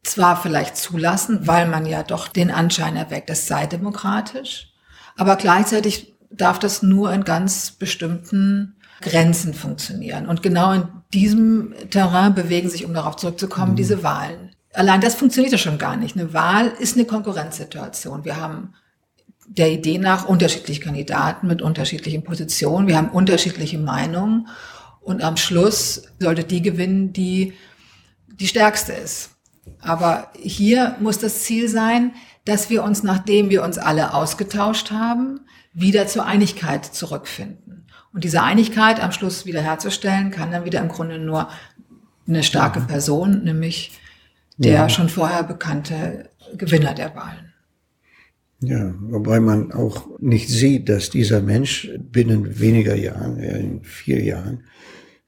zwar 0.03 0.41
vielleicht 0.41 0.79
zulassen, 0.79 1.47
weil 1.47 1.69
man 1.69 1.85
ja 1.85 2.03
doch 2.03 2.29
den 2.29 2.51
Anschein 2.51 2.97
erweckt, 2.97 3.29
es 3.29 3.47
sei 3.47 3.67
demokratisch, 3.67 4.73
aber 5.19 5.37
gleichzeitig 5.37 6.15
darf 6.31 6.59
das 6.59 6.83
nur 6.83 7.13
in 7.13 7.25
ganz 7.25 7.73
bestimmten 7.73 8.77
Grenzen 9.03 9.53
funktionieren. 9.53 10.27
Und 10.27 10.43
genau 10.43 10.73
in 10.73 10.89
diesem 11.13 11.75
Terrain 11.91 12.35
bewegen 12.35 12.71
sich, 12.71 12.87
um 12.87 12.95
darauf 12.95 13.17
zurückzukommen, 13.17 13.73
mhm. 13.73 13.77
diese 13.77 14.03
Wahlen. 14.03 14.50
Allein 14.73 15.01
das 15.01 15.17
funktioniert 15.17 15.53
ja 15.53 15.59
schon 15.59 15.79
gar 15.79 15.97
nicht. 15.97 16.17
Eine 16.17 16.33
Wahl 16.33 16.69
ist 16.79 16.97
eine 16.97 17.05
Konkurrenzsituation. 17.05 18.25
Wir 18.25 18.37
haben 18.37 18.75
der 19.47 19.73
Idee 19.73 19.99
nach 19.99 20.27
unterschiedliche 20.27 20.81
Kandidaten 20.81 21.49
mit 21.49 21.61
unterschiedlichen 21.61 22.23
Positionen. 22.23 22.87
Wir 22.87 22.97
haben 22.97 23.11
unterschiedliche 23.11 23.79
Meinungen. 23.79 24.49
Und 25.01 25.23
am 25.23 25.37
Schluss 25.37 26.05
sollte 26.21 26.45
die 26.45 26.63
gewinnen, 26.63 27.13
die 27.13 27.55
die 28.29 28.47
stärkste 28.47 28.93
ist. 28.93 29.31
Aber 29.81 30.31
hier 30.39 30.97
muss 31.01 31.19
das 31.19 31.43
Ziel 31.43 31.69
sein, 31.69 32.13
dass 32.45 32.71
wir 32.71 32.85
uns, 32.85 33.03
nachdem 33.03 33.51
wir 33.51 33.65
uns 33.65 33.77
alle 33.77 34.15
ausgetauscht 34.15 34.91
haben, 34.91 35.41
wieder 35.73 36.07
zur 36.07 36.27
Einigkeit 36.27 36.85
zurückfinden. 36.85 37.87
Und 38.13 38.25
diese 38.25 38.43
Einigkeit 38.43 39.01
am 39.01 39.13
Schluss 39.13 39.47
wiederherzustellen, 39.47 40.31
kann 40.31 40.51
dann 40.51 40.65
wieder 40.65 40.81
im 40.81 40.89
Grunde 40.89 41.19
nur 41.19 41.49
eine 42.27 42.43
starke 42.43 42.81
Person, 42.81 43.45
nämlich 43.45 44.00
der 44.61 44.73
ja. 44.73 44.89
schon 44.89 45.09
vorher 45.09 45.43
bekannte 45.43 46.31
Gewinner 46.57 46.95
der 46.95 47.15
Wahlen. 47.15 47.53
Ja, 48.63 48.95
wobei 49.01 49.41
man 49.41 49.73
auch 49.73 50.07
nicht 50.19 50.51
sieht, 50.51 50.91
dass 50.91 51.09
dieser 51.09 51.41
Mensch 51.41 51.91
binnen 51.99 52.61
weniger 52.61 52.95
Jahren, 52.95 53.39
in 53.39 53.83
vier 53.85 54.23
Jahren, 54.23 54.65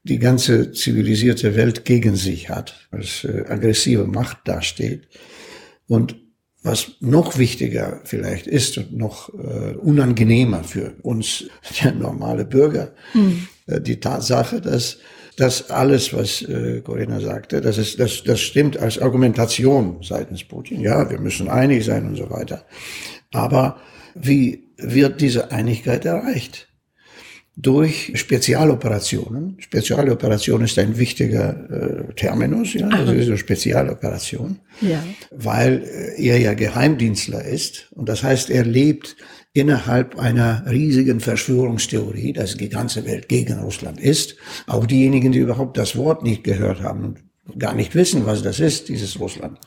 die 0.03 0.19
ganze 0.19 0.71
zivilisierte 0.71 1.55
Welt 1.55 1.83
gegen 1.83 2.15
sich 2.15 2.49
hat, 2.49 2.87
als 2.91 3.23
äh, 3.23 3.45
aggressive 3.47 4.05
Macht 4.05 4.39
dasteht 4.45 5.07
und 5.87 6.15
was 6.61 6.91
noch 6.99 7.37
wichtiger 7.39 8.01
vielleicht 8.03 8.45
ist 8.45 8.77
und 8.77 8.95
noch 8.95 9.29
äh, 9.33 9.75
unangenehmer 9.77 10.63
für 10.63 10.95
uns, 11.01 11.45
der 11.83 11.93
normale 11.93 12.45
Bürger, 12.45 12.93
mhm. 13.15 13.47
äh, 13.65 13.81
die 13.81 13.99
Tatsache, 13.99 14.61
dass 14.61 14.99
das 15.39 15.69
alles, 15.69 16.13
was 16.13 16.41
äh, 16.41 16.81
Corinna 16.81 17.19
sagte, 17.19 17.61
das, 17.61 17.77
ist, 17.77 17.99
das, 17.99 18.23
das 18.23 18.41
stimmt 18.41 18.77
als 18.77 18.99
Argumentation 18.99 19.97
seitens 20.01 20.43
Putin. 20.43 20.81
Ja, 20.81 21.09
wir 21.09 21.19
müssen 21.19 21.49
einig 21.49 21.85
sein 21.85 22.07
und 22.07 22.15
so 22.15 22.29
weiter. 22.29 22.65
Aber 23.31 23.77
wie 24.15 24.69
wird 24.77 25.21
diese 25.21 25.51
Einigkeit 25.51 26.05
erreicht? 26.05 26.67
durch 27.55 28.11
Spezialoperationen. 28.15 29.57
Spezialoperation 29.59 30.63
ist 30.63 30.79
ein 30.79 30.97
wichtiger 30.97 32.09
äh, 32.09 32.13
Terminus, 32.15 32.73
ja, 32.73 32.89
das 32.89 33.11
ist 33.11 33.27
eine 33.27 33.37
Spezialoperation, 33.37 34.59
ja. 34.81 35.03
weil 35.29 35.83
äh, 35.83 36.27
er 36.27 36.39
ja 36.39 36.55
Geheimdienstler 36.55 37.45
ist 37.45 37.89
und 37.91 38.09
das 38.09 38.23
heißt, 38.23 38.49
er 38.49 38.65
lebt 38.65 39.15
innerhalb 39.53 40.17
einer 40.17 40.63
riesigen 40.67 41.19
Verschwörungstheorie, 41.19 42.33
dass 42.33 42.57
die 42.57 42.69
ganze 42.69 43.05
Welt 43.05 43.29
gegen 43.29 43.59
Russland 43.59 43.99
ist. 43.99 44.35
Auch 44.65 44.85
diejenigen, 44.87 45.31
die 45.31 45.39
überhaupt 45.39 45.77
das 45.77 45.95
Wort 45.95 46.23
nicht 46.23 46.43
gehört 46.43 46.81
haben 46.81 47.15
und 47.45 47.59
gar 47.59 47.75
nicht 47.75 47.93
wissen, 47.93 48.25
was 48.25 48.41
das 48.41 48.59
ist, 48.59 48.89
dieses 48.89 49.19
Russland. 49.19 49.59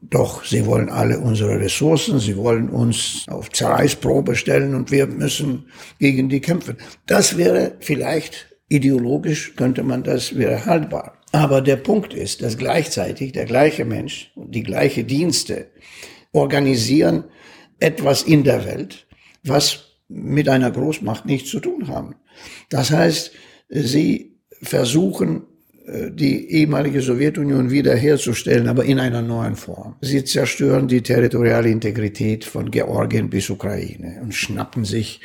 Doch 0.00 0.44
sie 0.44 0.66
wollen 0.66 0.88
alle 0.88 1.20
unsere 1.20 1.60
Ressourcen, 1.60 2.18
sie 2.18 2.36
wollen 2.36 2.70
uns 2.70 3.24
auf 3.28 3.50
Zerreißprobe 3.50 4.34
stellen 4.34 4.74
und 4.74 4.90
wir 4.90 5.06
müssen 5.06 5.66
gegen 6.00 6.28
die 6.28 6.40
kämpfen. 6.40 6.76
Das 7.06 7.36
wäre 7.36 7.76
vielleicht 7.78 8.48
ideologisch, 8.68 9.54
könnte 9.54 9.84
man 9.84 10.02
das, 10.02 10.36
wäre 10.36 10.66
haltbar. 10.66 11.18
Aber 11.30 11.60
der 11.60 11.76
Punkt 11.76 12.14
ist, 12.14 12.42
dass 12.42 12.58
gleichzeitig 12.58 13.30
der 13.30 13.44
gleiche 13.44 13.84
Mensch 13.84 14.32
und 14.34 14.54
die 14.54 14.64
gleiche 14.64 15.04
Dienste 15.04 15.68
organisieren 16.32 17.24
etwas 17.82 18.22
in 18.22 18.44
der 18.44 18.64
Welt, 18.64 19.06
was 19.44 19.98
mit 20.08 20.48
einer 20.48 20.70
Großmacht 20.70 21.26
nichts 21.26 21.50
zu 21.50 21.60
tun 21.60 21.88
haben. 21.88 22.14
Das 22.70 22.90
heißt, 22.90 23.32
sie 23.68 24.38
versuchen 24.62 25.42
äh, 25.86 26.10
die 26.10 26.50
ehemalige 26.50 27.00
Sowjetunion 27.00 27.70
wiederherzustellen, 27.70 28.68
aber 28.68 28.84
in 28.84 28.98
einer 28.98 29.22
neuen 29.22 29.56
Form. 29.56 29.96
Sie 30.00 30.24
zerstören 30.24 30.88
die 30.88 31.02
territoriale 31.02 31.70
Integrität 31.70 32.44
von 32.44 32.70
Georgien 32.70 33.30
bis 33.30 33.50
Ukraine 33.50 34.20
und 34.22 34.34
schnappen 34.34 34.84
sich 34.84 35.20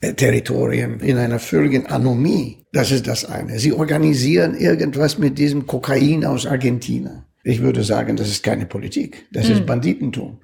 äh, 0.00 0.14
Territorien 0.14 1.00
in 1.00 1.16
einer 1.16 1.38
völligen 1.38 1.86
Anomie. 1.86 2.64
Das 2.72 2.92
ist 2.92 3.06
das 3.06 3.24
eine. 3.24 3.58
Sie 3.58 3.72
organisieren 3.72 4.54
irgendwas 4.54 5.18
mit 5.18 5.38
diesem 5.38 5.66
Kokain 5.66 6.24
aus 6.24 6.46
Argentina. 6.46 7.27
Ich 7.48 7.62
würde 7.62 7.82
sagen, 7.82 8.14
das 8.16 8.28
ist 8.28 8.42
keine 8.42 8.66
Politik. 8.66 9.26
Das 9.32 9.46
mhm. 9.46 9.52
ist 9.52 9.58
hm. 9.60 9.66
Banditentum. 9.66 10.40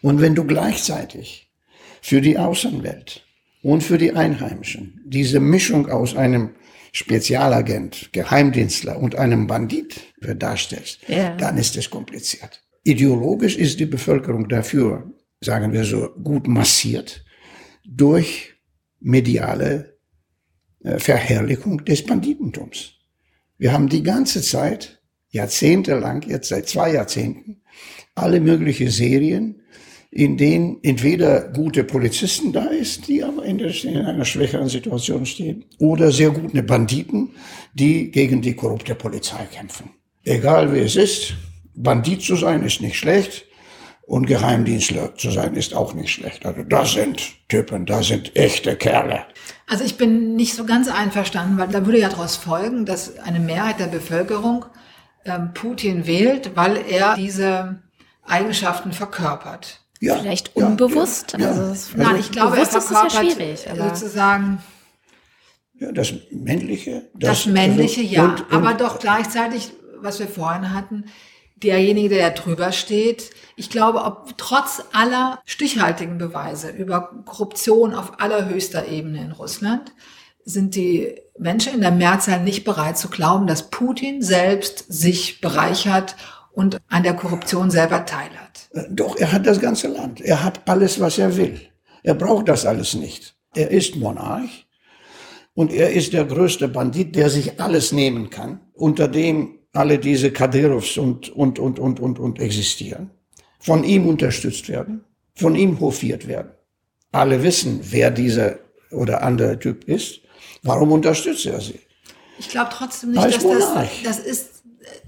Und 0.00 0.22
wenn 0.22 0.34
du 0.34 0.44
gleichzeitig 0.44 1.50
für 2.00 2.22
die 2.22 2.38
Außenwelt 2.38 3.26
und 3.62 3.82
für 3.82 3.98
die 3.98 4.12
Einheimischen 4.12 5.02
diese 5.04 5.38
Mischung 5.38 5.90
aus 5.90 6.16
einem 6.16 6.54
Spezialagent, 6.92 8.08
Geheimdienstler 8.12 8.98
und 8.98 9.16
einem 9.16 9.46
Bandit 9.46 10.00
darstellst, 10.22 11.00
ja. 11.08 11.36
dann 11.36 11.58
ist 11.58 11.76
es 11.76 11.90
kompliziert. 11.90 12.62
Ideologisch 12.84 13.58
ist 13.58 13.78
die 13.78 13.84
Bevölkerung 13.84 14.48
dafür, 14.48 15.12
sagen 15.42 15.74
wir 15.74 15.84
so, 15.84 16.08
gut 16.24 16.48
massiert 16.48 17.22
durch 17.84 18.54
mediale 18.98 19.98
äh, 20.82 20.98
Verherrlichung 20.98 21.84
des 21.84 22.02
Banditentums. 22.06 22.94
Wir 23.58 23.74
haben 23.74 23.90
die 23.90 24.02
ganze 24.02 24.40
Zeit, 24.40 24.95
jahrzehntelang, 25.36 26.22
jetzt 26.28 26.48
seit 26.48 26.68
zwei 26.68 26.92
Jahrzehnten, 26.92 27.62
alle 28.14 28.40
möglichen 28.40 28.90
Serien 28.90 29.62
in 30.16 30.38
denen 30.38 30.78
entweder 30.82 31.52
gute 31.52 31.84
Polizisten 31.84 32.50
da 32.50 32.64
ist, 32.66 33.06
die 33.06 33.22
aber 33.22 33.44
in, 33.44 33.58
der, 33.58 33.84
in 33.84 33.98
einer 33.98 34.24
schwächeren 34.24 34.68
Situation 34.68 35.26
stehen, 35.26 35.66
oder 35.78 36.10
sehr 36.10 36.30
gute 36.30 36.62
Banditen, 36.62 37.30
die 37.74 38.10
gegen 38.10 38.40
die 38.40 38.54
korrupte 38.54 38.94
Polizei 38.94 39.44
kämpfen. 39.52 39.90
Egal 40.24 40.72
wie 40.72 40.78
es 40.78 40.96
ist, 40.96 41.34
Bandit 41.74 42.22
zu 42.22 42.34
sein 42.36 42.64
ist 42.64 42.80
nicht 42.80 42.96
schlecht 42.96 43.44
und 44.06 44.26
Geheimdienstler 44.26 45.14
zu 45.16 45.30
sein 45.30 45.54
ist 45.54 45.74
auch 45.74 45.92
nicht 45.92 46.10
schlecht. 46.10 46.46
Also 46.46 46.62
das 46.62 46.94
sind 46.94 47.20
Typen, 47.48 47.84
das 47.84 48.08
sind 48.08 48.34
echte 48.34 48.74
Kerle. 48.76 49.24
Also 49.66 49.84
ich 49.84 49.98
bin 49.98 50.34
nicht 50.34 50.54
so 50.54 50.64
ganz 50.64 50.88
einverstanden, 50.88 51.58
weil 51.58 51.68
da 51.68 51.84
würde 51.84 52.00
ja 52.00 52.08
daraus 52.08 52.36
folgen, 52.36 52.86
dass 52.86 53.18
eine 53.18 53.40
Mehrheit 53.40 53.80
der 53.80 53.88
Bevölkerung 53.88 54.64
Putin 55.54 56.06
wählt, 56.06 56.56
weil 56.56 56.76
er 56.88 57.14
diese 57.16 57.82
Eigenschaften 58.24 58.92
verkörpert. 58.92 59.80
Ja, 60.00 60.16
Vielleicht 60.16 60.54
unbewusst. 60.56 61.36
Ja, 61.38 61.48
also, 61.48 61.96
ja. 61.96 62.04
Nein, 62.04 62.16
ich 62.20 62.30
glaube, 62.30 62.56
er 62.58 62.64
bewusst 62.64 62.76
ist 62.76 62.84
es 62.84 62.90
ja 62.90 63.00
verkörpert 63.08 63.32
schwierig. 63.32 63.70
Aber 63.70 63.94
sozusagen 63.96 64.58
Ja, 65.78 65.92
das 65.92 66.12
Männliche. 66.30 67.08
das, 67.14 67.46
Männliche, 67.46 68.00
also, 68.00 68.12
ja. 68.14 68.24
und- 68.24 68.40
und- 68.40 68.52
aber 68.52 68.74
doch 68.74 68.98
gleichzeitig, 68.98 69.72
was 70.00 70.18
wir 70.18 70.26
vorhin 70.28 70.72
hatten, 70.74 71.04
derjenige, 71.56 72.14
der 72.14 72.30
drüber 72.32 72.72
steht. 72.72 73.30
Ich 73.56 73.70
glaube, 73.70 74.04
ob 74.04 74.36
trotz 74.36 74.82
aller 74.92 75.40
stichhaltigen 75.46 76.18
Beweise 76.18 76.70
über 76.70 77.22
Korruption 77.24 77.94
auf 77.94 78.20
allerhöchster 78.20 78.88
Ebene 78.88 79.22
in 79.22 79.32
Russland, 79.32 79.92
sind 80.46 80.76
die 80.76 81.12
Menschen 81.38 81.74
in 81.74 81.80
der 81.82 81.90
Mehrzahl 81.90 82.42
nicht 82.42 82.64
bereit 82.64 82.96
zu 82.96 83.08
glauben, 83.08 83.46
dass 83.46 83.68
Putin 83.68 84.22
selbst 84.22 84.86
sich 84.88 85.40
bereichert 85.40 86.16
und 86.52 86.78
an 86.88 87.02
der 87.02 87.14
Korruption 87.14 87.70
selber 87.70 88.06
teilhat. 88.06 88.70
Äh, 88.72 88.84
Doch, 88.90 89.16
er 89.16 89.32
hat 89.32 89.46
das 89.46 89.60
ganze 89.60 89.88
Land. 89.88 90.22
Er 90.22 90.42
hat 90.42 90.66
alles, 90.68 91.00
was 91.00 91.18
er 91.18 91.36
will. 91.36 91.60
Er 92.02 92.14
braucht 92.14 92.48
das 92.48 92.64
alles 92.64 92.94
nicht. 92.94 93.34
Er 93.54 93.70
ist 93.70 93.96
Monarch 93.96 94.66
und 95.54 95.72
er 95.72 95.90
ist 95.90 96.12
der 96.12 96.24
größte 96.24 96.68
Bandit, 96.68 97.16
der 97.16 97.28
sich 97.28 97.60
alles 97.60 97.90
nehmen 97.90 98.30
kann, 98.30 98.60
unter 98.72 99.08
dem 99.08 99.58
alle 99.72 99.98
diese 99.98 100.30
Kadyrovs 100.30 100.96
und, 100.96 101.28
und, 101.30 101.58
und, 101.58 101.78
und, 101.78 102.00
und, 102.00 102.18
und 102.18 102.38
existieren, 102.40 103.10
von 103.58 103.82
ihm 103.82 104.06
unterstützt 104.06 104.68
werden, 104.68 105.04
von 105.34 105.56
ihm 105.56 105.80
hofiert 105.80 106.28
werden. 106.28 106.52
Alle 107.12 107.42
wissen, 107.42 107.80
wer 107.82 108.10
dieser 108.10 108.58
oder 108.90 109.22
andere 109.22 109.58
Typ 109.58 109.84
ist. 109.84 110.20
Warum 110.66 110.92
unterstützt 110.92 111.46
er 111.46 111.60
sie? 111.60 111.80
Ich 112.38 112.48
glaube 112.48 112.70
trotzdem 112.72 113.12
nicht, 113.12 113.24
dass 113.24 113.42
das, 113.42 113.74
das 114.04 114.18
ist 114.18 114.48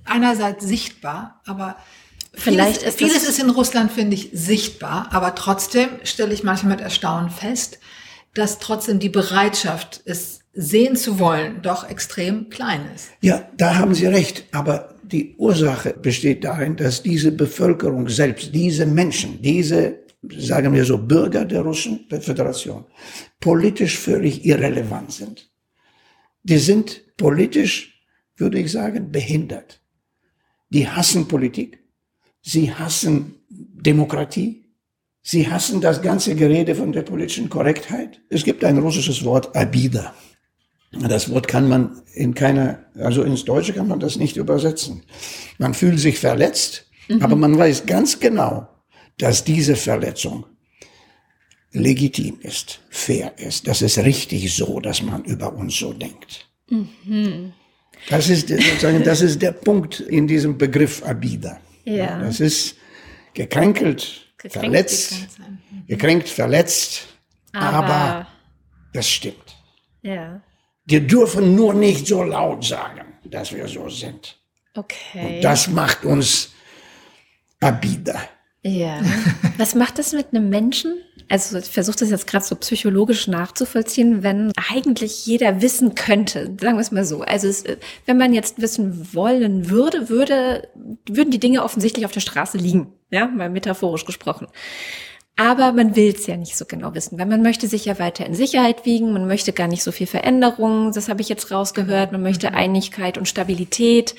einerseits 0.05 0.65
sichtbar, 0.65 1.41
aber 1.47 1.77
Vielleicht 2.33 2.83
vieles, 2.83 2.95
ist 2.95 2.99
vieles 2.99 3.29
ist 3.29 3.41
in 3.41 3.51
Russland, 3.51 3.91
finde 3.91 4.15
ich, 4.15 4.31
sichtbar, 4.33 5.09
aber 5.11 5.35
trotzdem 5.35 5.89
stelle 6.05 6.33
ich 6.33 6.45
manchmal 6.45 6.77
mit 6.77 6.81
Erstaunen 6.81 7.31
fest, 7.31 7.79
dass 8.35 8.61
trotzdem 8.61 9.01
die 9.01 9.09
Bereitschaft, 9.09 10.03
es 10.05 10.41
sehen 10.53 10.97
zu 10.97 11.19
wollen, 11.19 11.63
doch 11.63 11.89
extrem 11.89 12.49
klein 12.51 12.83
ist. 12.95 13.09
Ja, 13.21 13.49
da 13.57 13.77
haben 13.77 13.95
Sie 13.95 14.07
recht. 14.07 14.45
Aber 14.53 14.95
die 15.03 15.35
Ursache 15.37 15.95
besteht 15.95 16.45
darin, 16.45 16.77
dass 16.77 17.03
diese 17.03 17.33
Bevölkerung 17.33 18.09
selbst, 18.09 18.55
diese 18.55 18.87
Menschen, 18.87 19.41
diese, 19.43 20.01
sagen 20.23 20.73
wir 20.73 20.85
so, 20.85 20.99
Bürger 20.99 21.45
der 21.45 21.63
Russischen 21.63 22.07
Föderation, 22.09 22.85
politisch 23.41 23.99
völlig 23.99 24.45
irrelevant 24.45 25.13
sind. 25.13 25.51
Die 26.43 26.59
sind 26.59 27.17
politisch, 27.17 28.03
würde 28.37 28.59
ich 28.59 28.73
sagen, 28.73 29.13
behindert. 29.13 29.81
Die 30.71 30.89
hassen 30.89 31.29
Politik. 31.29 31.79
Sie 32.43 32.73
hassen 32.73 33.37
Demokratie. 33.49 34.65
Sie 35.23 35.51
hassen 35.51 35.81
das 35.81 36.01
ganze 36.01 36.35
Gerede 36.35 36.75
von 36.75 36.93
der 36.93 37.03
politischen 37.03 37.49
Korrektheit. 37.49 38.21
Es 38.29 38.45
gibt 38.45 38.65
ein 38.65 38.79
russisches 38.79 39.25
Wort, 39.25 39.55
Abida. 39.57 40.15
Das 40.91 41.31
Wort 41.31 41.49
kann 41.49 41.69
man 41.69 42.01
in 42.15 42.35
keiner, 42.35 42.87
also 42.95 43.23
ins 43.23 43.45
Deutsche 43.45 43.75
kann 43.75 43.89
man 43.89 44.01
das 44.01 44.17
nicht 44.17 44.39
übersetzen. 44.39 45.03
Man 45.59 45.75
fühlt 45.75 46.01
sich 46.01 46.19
verletzt, 46.19 46.87
aber 47.21 47.37
man 47.37 47.59
weiß 47.59 47.85
ganz 47.85 48.21
genau, 48.21 48.69
dass 49.19 49.45
diese 49.45 49.77
Verletzung 49.77 50.47
legitim 51.73 52.39
ist, 52.41 52.81
fair 52.91 53.37
ist. 53.39 53.67
Das 53.69 53.83
ist 53.83 53.99
richtig 53.99 54.55
so, 54.55 54.81
dass 54.81 55.03
man 55.03 55.25
über 55.25 55.53
uns 55.53 55.77
so 55.77 55.93
denkt. 55.93 56.49
Das 58.09 58.29
ist 58.29 58.49
sozusagen, 58.49 59.03
das 59.05 59.21
ist 59.21 59.43
der 59.43 59.53
Punkt 59.53 60.01
in 60.01 60.27
diesem 60.27 60.57
Begriff 60.57 61.03
Abida. 61.05 61.61
Ja. 61.85 62.21
Das 62.21 62.41
ist 62.41 62.77
gekränkelt, 63.35 64.27
Gekränkt, 64.39 64.53
verletzt, 64.65 65.11
gekränkt 65.11 65.33
sein. 65.37 65.59
gekränkt, 65.89 66.29
verletzt, 66.29 67.07
Aber- 67.53 67.85
aber 67.87 68.27
das 68.93 69.09
stimmt. 69.09 69.57
ja. 70.03 70.41
Wir 70.91 71.01
dürfen 71.07 71.55
nur 71.55 71.75
nicht 71.75 72.07
so 72.07 72.23
laut 72.23 72.65
sagen, 72.65 73.03
dass 73.27 73.53
wir 73.53 73.69
so 73.69 73.91
sind. 73.91 74.39
Okay. 74.75 75.37
Und 75.37 75.43
das 75.45 75.69
macht 75.69 76.03
uns 76.07 76.49
Abida. 77.61 78.19
Ja. 78.63 79.01
Was 79.57 79.75
macht 79.75 79.99
das 79.99 80.13
mit 80.13 80.29
einem 80.33 80.49
Menschen? 80.49 80.95
Also 81.29 81.59
ich 81.59 81.67
versuche 81.67 81.97
das 81.99 82.11
jetzt 82.11 82.27
gerade 82.27 82.45
so 82.45 82.57
psychologisch 82.57 83.29
nachzuvollziehen, 83.29 84.23
wenn 84.23 84.51
eigentlich 84.71 85.27
jeder 85.27 85.61
wissen 85.61 85.95
könnte, 85.95 86.57
sagen 86.61 86.77
wir 86.77 86.81
es 86.81 86.91
mal 86.91 87.05
so. 87.05 87.21
Also 87.21 87.49
es, 87.49 87.65
wenn 88.07 88.17
man 88.17 88.33
jetzt 88.33 88.61
wissen 88.61 89.15
wollen 89.15 89.69
würde, 89.69 90.09
würde, 90.09 90.69
würden 91.07 91.31
die 91.31 91.39
Dinge 91.39 91.63
offensichtlich 91.63 92.07
auf 92.07 92.13
der 92.13 92.21
Straße 92.21 92.57
liegen, 92.57 92.95
ja, 93.11 93.27
mal 93.27 93.51
metaphorisch 93.51 94.07
gesprochen. 94.07 94.49
Aber 95.37 95.73
man 95.73 95.95
will 95.95 96.13
es 96.13 96.27
ja 96.27 96.37
nicht 96.37 96.57
so 96.57 96.65
genau 96.65 96.95
wissen, 96.95 97.19
weil 97.19 97.27
man 97.27 97.43
möchte 97.43 97.69
sich 97.69 97.85
ja 97.85 97.99
weiter 98.01 98.27
in 98.27 98.35
Sicherheit 98.35 98.87
wiegen, 98.87 99.13
man 99.13 99.29
möchte 99.29 99.53
gar 99.53 99.69
nicht 99.69 99.85
so 99.85 99.93
viel 99.93 100.09
Veränderung, 100.09 100.93
das 100.93 101.09
habe 101.09 101.21
ich 101.21 101.29
jetzt 101.29 101.53
rausgehört, 101.53 102.11
man 102.11 102.23
möchte 102.23 102.55
Einigkeit 102.55 103.19
und 103.19 103.29
Stabilität. 103.29 104.17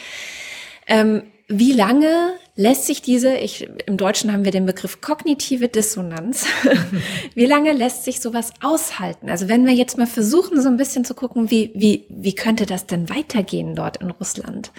Ähm, 0.87 1.23
wie 1.49 1.73
lange 1.73 2.33
lässt 2.59 2.87
sich 2.87 3.01
diese, 3.01 3.37
ich, 3.37 3.69
im 3.85 3.95
Deutschen 3.95 4.33
haben 4.33 4.43
wir 4.43 4.51
den 4.51 4.65
Begriff 4.65 4.99
kognitive 4.99 5.69
Dissonanz, 5.69 6.45
wie 7.33 7.45
lange 7.45 7.71
lässt 7.71 8.03
sich 8.03 8.19
sowas 8.19 8.51
aushalten? 8.61 9.29
Also 9.29 9.47
wenn 9.47 9.65
wir 9.65 9.73
jetzt 9.73 9.97
mal 9.97 10.05
versuchen, 10.05 10.61
so 10.61 10.67
ein 10.67 10.75
bisschen 10.75 11.05
zu 11.05 11.13
gucken, 11.13 11.49
wie, 11.49 11.71
wie, 11.73 12.05
wie 12.09 12.35
könnte 12.35 12.65
das 12.65 12.85
denn 12.85 13.09
weitergehen 13.09 13.75
dort 13.75 13.97
in 13.97 14.11
Russland? 14.11 14.73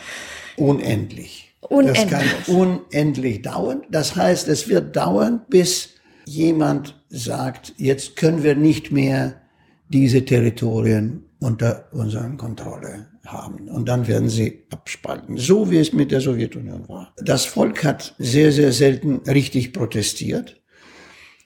Unendlich. 0.59 1.55
Unendlich. 1.63 2.11
Das 2.11 2.11
kann 2.11 2.55
unendlich 2.55 3.41
dauern. 3.41 3.83
Das 3.91 4.15
heißt, 4.15 4.49
es 4.49 4.69
wird 4.69 4.95
dauern, 4.95 5.41
bis 5.49 5.95
jemand 6.27 7.01
sagt, 7.09 7.73
jetzt 7.79 8.15
können 8.15 8.43
wir 8.43 8.57
nicht 8.57 8.93
mehr 8.93 9.41
diese 9.89 10.23
Territorien 10.27 11.25
unter 11.39 11.89
unserer 11.93 12.29
Kontrolle 12.37 13.07
haben. 13.27 13.69
Und 13.69 13.89
dann 13.89 14.07
werden 14.07 14.29
sie 14.29 14.65
abspalten. 14.71 15.37
So 15.37 15.71
wie 15.71 15.79
es 15.79 15.93
mit 15.93 16.11
der 16.11 16.21
Sowjetunion 16.21 16.89
war. 16.89 17.15
Das 17.23 17.45
Volk 17.45 17.85
hat 17.85 18.15
sehr, 18.19 18.53
sehr 18.53 18.73
selten 18.73 19.21
richtig 19.29 19.73
protestiert. 19.73 20.61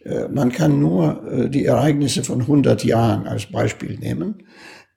Äh, 0.05 0.29
Man 0.29 0.53
kann 0.53 0.79
nur 0.81 1.27
äh, 1.31 1.51
die 1.51 1.65
Ereignisse 1.65 2.25
von 2.25 2.41
100 2.43 2.85
Jahren 2.85 3.27
als 3.27 3.47
Beispiel 3.47 3.99
nehmen. 3.99 4.45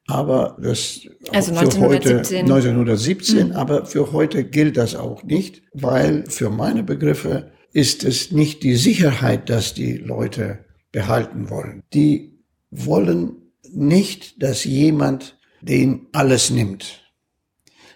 Aber 0.07 0.57
das 0.61 1.01
Also 1.33 1.53
für 1.53 1.59
heute 1.81 2.19
1917. 2.19 2.39
1917, 2.45 3.51
aber 3.51 3.85
für 3.85 4.13
heute 4.13 4.45
gilt 4.45 4.77
das 4.77 4.95
auch 4.95 5.23
nicht, 5.23 5.63
weil 5.73 6.23
für 6.29 6.49
meine 6.49 6.83
Begriffe 6.83 7.51
ist 7.73 8.05
es 8.05 8.31
nicht 8.31 8.63
die 8.63 8.75
Sicherheit, 8.75 9.49
dass 9.49 9.73
die 9.73 9.97
Leute 9.97 10.59
behalten 10.93 11.49
wollen. 11.49 11.83
Die 11.93 12.39
wollen 12.71 13.51
nicht, 13.69 14.41
dass 14.41 14.63
jemand 14.63 15.37
den 15.61 16.07
alles 16.13 16.49
nimmt. 16.49 17.03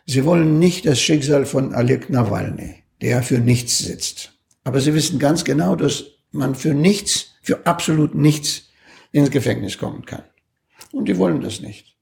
Sie 0.05 0.25
wollen 0.25 0.59
nicht 0.59 0.85
das 0.85 0.99
Schicksal 0.99 1.45
von 1.45 1.73
Alek 1.73 2.09
Nawalny, 2.09 2.83
der 3.01 3.23
für 3.23 3.39
nichts 3.39 3.79
sitzt. 3.79 4.33
Aber 4.63 4.81
sie 4.81 4.93
wissen 4.93 5.19
ganz 5.19 5.43
genau, 5.43 5.75
dass 5.75 6.05
man 6.31 6.55
für 6.55 6.73
nichts, 6.73 7.33
für 7.41 7.65
absolut 7.65 8.15
nichts 8.15 8.69
ins 9.11 9.31
Gefängnis 9.31 9.77
kommen 9.77 10.05
kann. 10.05 10.23
Und 10.91 11.07
die 11.07 11.17
wollen 11.17 11.41
das 11.41 11.61
nicht. 11.61 11.97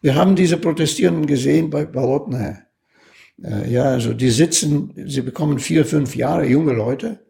Wir 0.00 0.14
haben 0.14 0.36
diese 0.36 0.56
Protestierenden 0.56 1.26
gesehen 1.26 1.70
bei 1.70 1.84
Balotnaja. 1.84 2.58
Äh, 3.42 3.72
Ja, 3.72 3.84
also 3.84 4.12
die 4.12 4.30
sitzen, 4.30 4.92
sie 5.06 5.22
bekommen 5.22 5.58
vier, 5.58 5.84
fünf 5.84 6.14
Jahre, 6.14 6.46
junge 6.46 6.72
Leute, 6.72 7.26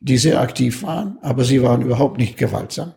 die 0.00 0.18
sehr 0.18 0.40
aktiv 0.40 0.82
waren, 0.82 1.18
aber 1.22 1.44
sie 1.44 1.62
waren 1.62 1.82
überhaupt 1.82 2.18
nicht 2.18 2.36
gewaltsam. 2.36 2.94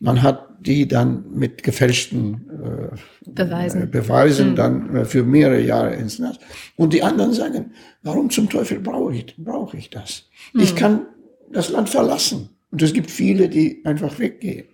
Man 0.00 0.22
hat 0.22 0.53
die 0.66 0.88
dann 0.88 1.24
mit 1.34 1.62
gefälschten 1.62 2.50
äh, 2.50 3.30
Beweisen. 3.30 3.82
äh, 3.82 3.86
Beweisen 3.86 4.56
dann 4.56 4.96
äh, 4.96 5.04
für 5.04 5.22
mehrere 5.22 5.60
Jahre 5.60 5.94
ins 5.94 6.18
Netz. 6.18 6.38
Und 6.76 6.92
die 6.92 7.02
anderen 7.02 7.32
sagen, 7.32 7.72
warum 8.02 8.30
zum 8.30 8.48
Teufel 8.48 8.80
brauche 8.80 9.14
ich, 9.14 9.34
brauche 9.36 9.76
ich 9.76 9.90
das? 9.90 10.28
Ich 10.54 10.74
kann 10.74 11.06
das 11.52 11.68
Land 11.70 11.88
verlassen. 11.88 12.48
Und 12.70 12.82
es 12.82 12.92
gibt 12.92 13.10
viele, 13.10 13.48
die 13.48 13.82
einfach 13.84 14.18
weggehen. 14.18 14.66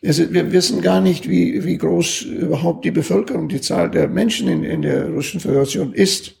Ist- 0.00 0.32
wir 0.32 0.52
wissen 0.52 0.80
gar 0.82 1.00
nicht, 1.00 1.28
wie, 1.28 1.64
wie 1.64 1.76
groß 1.78 2.22
überhaupt 2.22 2.84
die 2.84 2.90
Bevölkerung, 2.90 3.48
die 3.48 3.60
Zahl 3.60 3.90
der 3.90 4.08
Menschen 4.08 4.48
in, 4.48 4.64
in 4.64 4.82
der 4.82 5.08
Russischen 5.10 5.40
Föderation 5.40 5.92
ist. 5.92 6.36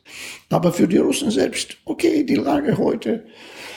Aber 0.50 0.72
für 0.72 0.86
die 0.88 0.98
Russen 0.98 1.30
selbst, 1.30 1.76
okay, 1.84 2.24
die 2.24 2.34
Lage 2.36 2.78
heute 2.78 3.24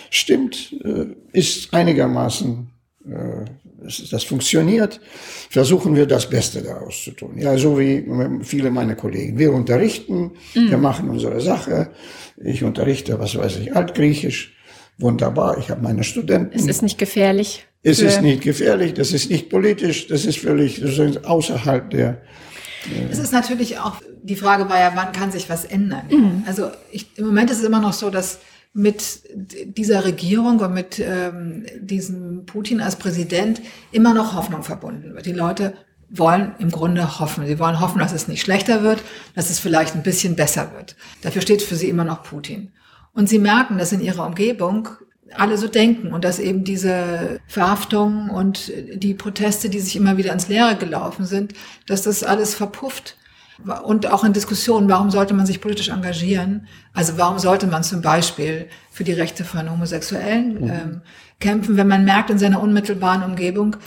stimmt, 0.10 0.76
äh, 0.84 1.06
ist 1.32 1.74
einigermaßen, 1.74 2.68
das 4.12 4.24
funktioniert, 4.24 5.00
versuchen 5.50 5.95
wir 5.95 6.06
das 6.06 6.30
Beste 6.30 6.62
daraus 6.62 7.04
zu 7.04 7.12
tun. 7.12 7.38
Ja, 7.38 7.58
so 7.58 7.80
wie 7.80 8.06
viele 8.43 8.71
meiner 8.71 8.95
Kollegen. 8.95 9.38
Wir 9.38 9.54
unterrichten, 9.54 10.32
mhm. 10.54 10.69
wir 10.69 10.78
machen 10.78 11.10
unsere 11.10 11.41
Sache. 11.41 11.91
Ich 12.43 12.63
unterrichte, 12.63 13.19
was 13.19 13.38
weiß 13.38 13.58
ich, 13.58 13.76
Altgriechisch. 13.76 14.54
Wunderbar, 14.98 15.58
ich 15.58 15.69
habe 15.69 15.82
meine 15.82 16.04
Studenten. 16.04 16.58
Es 16.58 16.67
ist 16.67 16.82
nicht 16.82 16.98
gefährlich. 16.98 17.65
Es 17.84 18.02
ist 18.02 18.21
nicht 18.21 18.41
gefährlich, 18.41 18.93
das 18.93 19.12
ist 19.12 19.30
nicht 19.30 19.50
politisch, 19.50 20.08
das 20.08 20.26
ist 20.26 20.39
völlig 20.39 20.84
außerhalb 21.24 21.89
der. 21.91 22.21
Es 23.12 23.19
ist 23.19 23.32
natürlich 23.32 23.78
auch, 23.80 24.02
die 24.24 24.36
Frage 24.36 24.69
war 24.69 24.80
ja, 24.80 24.91
wann 24.95 25.12
kann 25.12 25.32
sich 25.32 25.50
was 25.50 25.65
ändern? 25.65 26.04
Mhm. 26.10 26.43
Also 26.48 26.71
ich, 26.91 27.08
im 27.17 27.28
Moment 27.28 27.52
ist 27.52 27.60
es 27.60 27.63
immer 27.63 27.80
noch 27.80 27.93
so, 27.93 28.10
dass 28.10 28.39
mit 28.78 29.22
dieser 29.78 30.04
Regierung 30.04 30.60
und 30.60 30.74
mit 30.74 31.00
ähm, 31.00 31.66
diesem 31.80 32.46
Putin 32.46 32.82
als 32.82 32.98
Präsident 32.98 33.62
immer 33.94 34.14
noch 34.14 34.36
Hoffnung 34.36 34.64
verbunden 34.64 35.16
wird. 35.16 35.26
Die 35.26 35.32
Leute 35.32 35.74
wollen 36.10 36.56
im 36.60 36.72
Grunde 36.72 37.20
hoffen. 37.20 37.48
Sie 37.48 37.58
wollen 37.58 37.80
hoffen, 37.80 38.00
dass 38.00 38.12
es 38.12 38.28
nicht 38.28 38.42
schlechter 38.42 38.84
wird, 38.84 39.02
dass 39.34 39.50
es 39.50 39.60
vielleicht 39.60 39.96
ein 39.96 40.04
bisschen 40.04 40.36
besser 40.36 40.74
wird. 40.74 40.98
Dafür 41.22 41.42
steht 41.42 41.62
für 41.62 41.78
sie 41.78 41.88
immer 41.88 42.04
noch 42.04 42.24
Putin. 42.24 42.74
Und 43.14 43.30
sie 43.30 43.40
merken, 43.40 43.78
dass 43.78 43.94
in 43.94 44.02
ihrer 44.02 44.28
Umgebung 44.28 44.90
alle 45.34 45.58
so 45.58 45.70
denken 45.70 46.14
und 46.14 46.26
dass 46.26 46.40
eben 46.40 46.66
diese 46.66 47.40
Verhaftungen 47.48 48.30
und 48.30 48.74
die 48.94 49.14
Proteste, 49.14 49.70
die 49.70 49.80
sich 49.80 49.96
immer 49.96 50.18
wieder 50.18 50.34
ins 50.34 50.50
Leere 50.50 50.76
gelaufen 50.76 51.26
sind, 51.26 51.54
dass 51.88 52.02
das 52.02 52.26
alles 52.26 52.56
verpufft. 52.56 53.16
Und 53.84 54.12
auch 54.12 54.24
in 54.24 54.34
Diskussionen, 54.34 54.89
warum 54.89 55.12
sollte 55.12 55.34
man 55.34 55.46
sich 55.46 55.62
politisch 55.62 55.89
engagieren? 55.89 56.68
Also 56.94 57.18
warum 57.18 57.39
sollte 57.39 57.68
man 57.68 57.84
zum 57.84 58.02
Beispiel 58.02 58.68
für 58.91 59.04
die 59.04 59.13
Rechte 59.13 59.46
von 59.46 59.72
Homosexuellen 59.72 60.62
mhm. 60.62 60.70
ähm, 60.70 61.02
kämpfen, 61.39 61.78
wenn 61.78 61.88
man 61.88 62.06
merkt 62.06 62.30
in 62.30 62.38
seiner 62.38 62.62
unmittelbaren 62.62 63.24
Umgebung, 63.24 63.78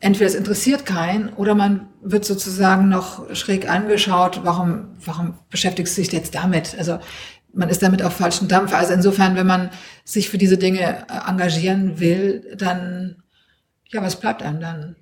entweder 0.00 0.26
es 0.26 0.34
interessiert 0.34 0.86
keinen 0.86 1.28
oder 1.34 1.54
man 1.54 1.88
wird 2.02 2.24
sozusagen 2.24 2.88
noch 2.88 3.34
schräg 3.34 3.70
angeschaut, 3.70 4.40
warum, 4.44 4.96
warum 5.04 5.34
beschäftigst 5.50 5.96
du 5.96 6.02
dich 6.02 6.12
jetzt 6.12 6.34
damit? 6.34 6.74
Also 6.78 6.98
man 7.52 7.68
ist 7.68 7.82
damit 7.82 8.02
auf 8.02 8.14
falschen 8.14 8.48
Dampf. 8.48 8.72
Also 8.72 8.94
insofern, 8.94 9.36
wenn 9.36 9.46
man 9.46 9.70
sich 10.04 10.30
für 10.30 10.38
diese 10.38 10.56
Dinge 10.56 10.80
äh, 10.80 11.28
engagieren 11.28 12.00
will, 12.00 12.56
dann, 12.56 13.22
ja, 13.88 14.02
was 14.02 14.16
bleibt 14.16 14.42
einem 14.42 14.60
dann? 14.60 14.96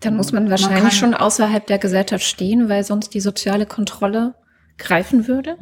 Dann 0.00 0.16
muss 0.16 0.32
man 0.32 0.50
wahrscheinlich 0.50 0.82
man 0.82 0.92
schon 0.92 1.14
außerhalb 1.14 1.66
der 1.66 1.78
Gesellschaft 1.78 2.24
stehen, 2.24 2.68
weil 2.68 2.84
sonst 2.84 3.12
die 3.14 3.20
soziale 3.20 3.66
Kontrolle 3.66 4.34
greifen 4.78 5.28
würde, 5.28 5.56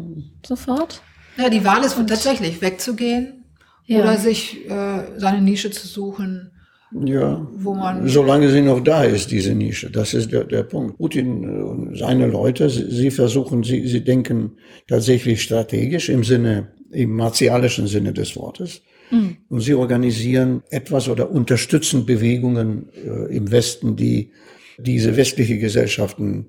sofort. 0.47 1.03
Ja, 1.37 1.51
die 1.51 1.65
Wahl 1.65 1.85
ist 1.85 1.97
Und 1.97 2.09
tatsächlich 2.09 2.63
wegzugehen 2.63 3.45
ja. 3.87 4.01
oder 4.01 4.17
sich 4.17 4.69
äh, 4.71 5.19
seine 5.19 5.41
Nische 5.41 5.71
zu 5.71 5.87
suchen 5.87 6.53
ja, 6.91 7.47
wo 7.53 7.75
man 7.75 8.09
solange 8.09 8.49
sie 8.49 8.63
noch 8.63 8.81
da 8.81 9.05
ist, 9.05 9.31
diese 9.31 9.55
Nische. 9.55 9.91
Das 9.91 10.15
ist 10.15 10.33
der, 10.33 10.45
der 10.45 10.63
Punkt. 10.63 10.97
Putin 10.97 11.63
und 11.63 11.99
seine 11.99 12.27
Leute, 12.27 12.71
sie, 12.71 12.91
sie 12.91 13.11
versuchen, 13.11 13.63
sie, 13.63 13.87
sie 13.87 14.03
denken 14.03 14.53
tatsächlich 14.87 15.43
strategisch 15.43 16.09
im 16.09 16.25
Sinne, 16.25 16.69
im 16.91 17.15
martialischen 17.15 17.89
Sinne 17.89 18.15
des 18.15 18.37
Wortes. 18.37 18.81
Mhm. 19.11 19.37
Und 19.49 19.61
sie 19.61 19.75
organisieren 19.75 20.63
etwas 20.71 21.09
oder 21.09 21.31
unterstützen 21.31 22.07
Bewegungen 22.07 22.89
äh, 22.95 23.35
im 23.35 23.51
Westen, 23.51 23.97
die 23.97 24.33
diese 24.79 25.17
westliche 25.17 25.59
Gesellschaften 25.59 26.47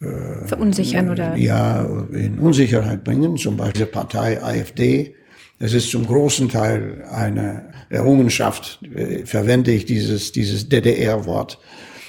äh, 0.00 0.46
verunsichern 0.46 1.10
oder 1.10 1.36
ja 1.36 1.84
in 2.12 2.38
Unsicherheit 2.38 3.04
bringen. 3.04 3.36
Zum 3.36 3.56
Beispiel 3.56 3.86
die 3.86 3.90
Partei 3.90 4.42
AfD 4.42 5.14
es 5.62 5.74
ist 5.74 5.90
zum 5.90 6.06
großen 6.06 6.48
Teil 6.48 7.04
eine 7.10 7.70
Errungenschaft, 7.90 8.80
äh, 8.94 9.26
verwende 9.26 9.70
ich 9.72 9.84
dieses, 9.84 10.32
dieses 10.32 10.70
DDR-Wort 10.70 11.58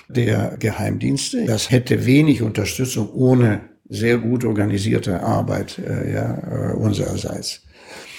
der 0.08 0.56
Geheimdienste. 0.58 1.46
Das 1.46 1.70
hätte 1.70 2.06
wenig 2.06 2.42
Unterstützung 2.42 3.12
ohne 3.12 3.62
sehr 3.90 4.18
gut 4.20 4.46
organisierte 4.46 5.22
Arbeit 5.22 5.78
äh, 5.80 6.14
ja, 6.14 6.72
äh, 6.72 6.74
unsererseits. 6.76 7.64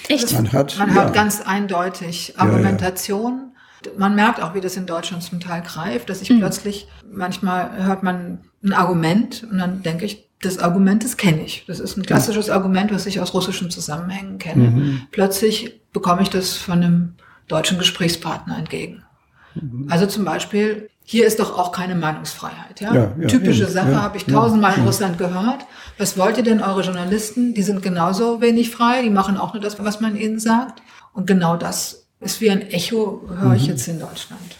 Echt? 0.07 0.33
Man 0.33 0.51
hat, 0.51 0.77
Man 0.77 0.89
ja. 0.89 0.95
hat 0.95 1.13
ganz 1.13 1.41
eindeutig 1.41 2.33
Argumentation. 2.37 3.51
Ja, 3.85 3.91
ja. 3.91 3.99
Man 3.99 4.15
merkt 4.15 4.41
auch, 4.41 4.53
wie 4.53 4.61
das 4.61 4.77
in 4.77 4.85
Deutschland 4.85 5.23
zum 5.23 5.39
Teil 5.39 5.61
greift, 5.61 6.09
dass 6.09 6.21
ich 6.21 6.29
mhm. 6.29 6.39
plötzlich, 6.39 6.87
manchmal 7.11 7.83
hört 7.85 8.03
man 8.03 8.39
ein 8.63 8.73
Argument 8.73 9.45
und 9.49 9.57
dann 9.57 9.83
denke 9.83 10.05
ich, 10.05 10.29
das 10.41 10.59
Argument, 10.59 11.03
das 11.03 11.17
kenne 11.17 11.43
ich. 11.43 11.63
Das 11.67 11.79
ist 11.79 11.97
ein 11.97 12.03
klassisches 12.03 12.47
ja. 12.47 12.53
Argument, 12.53 12.93
was 12.93 13.05
ich 13.05 13.19
aus 13.19 13.33
russischen 13.33 13.71
Zusammenhängen 13.71 14.37
kenne. 14.37 14.69
Mhm. 14.69 15.01
Plötzlich 15.11 15.81
bekomme 15.93 16.21
ich 16.21 16.29
das 16.29 16.57
von 16.57 16.83
einem 16.83 17.15
deutschen 17.47 17.77
Gesprächspartner 17.77 18.57
entgegen. 18.57 19.03
Mhm. 19.55 19.87
Also 19.89 20.05
zum 20.05 20.25
Beispiel, 20.25 20.89
hier 21.03 21.27
ist 21.27 21.39
doch 21.39 21.57
auch 21.57 21.71
keine 21.71 21.95
Meinungsfreiheit. 21.95 22.79
Ja? 22.81 22.93
ja, 22.93 23.11
ja 23.19 23.27
Typische 23.27 23.67
Sache 23.67 23.91
ja, 23.91 24.01
habe 24.01 24.17
ich 24.17 24.25
tausendmal 24.25 24.77
in 24.77 24.85
Russland 24.85 25.17
gehört. 25.17 25.65
Was 25.97 26.17
wollt 26.17 26.37
ihr 26.37 26.43
denn, 26.43 26.61
eure 26.61 26.81
Journalisten? 26.81 27.53
Die 27.53 27.63
sind 27.63 27.81
genauso 27.81 28.41
wenig 28.41 28.71
frei, 28.71 29.01
die 29.03 29.09
machen 29.09 29.37
auch 29.37 29.53
nur 29.53 29.61
das, 29.61 29.83
was 29.83 29.99
man 29.99 30.15
ihnen 30.15 30.39
sagt. 30.39 30.81
Und 31.13 31.27
genau 31.27 31.57
das 31.57 32.05
ist 32.19 32.41
wie 32.41 32.49
ein 32.49 32.61
Echo, 32.61 33.21
höre 33.27 33.53
ich 33.53 33.63
mhm. 33.63 33.69
jetzt 33.69 33.87
in 33.87 33.99
Deutschland. 33.99 34.57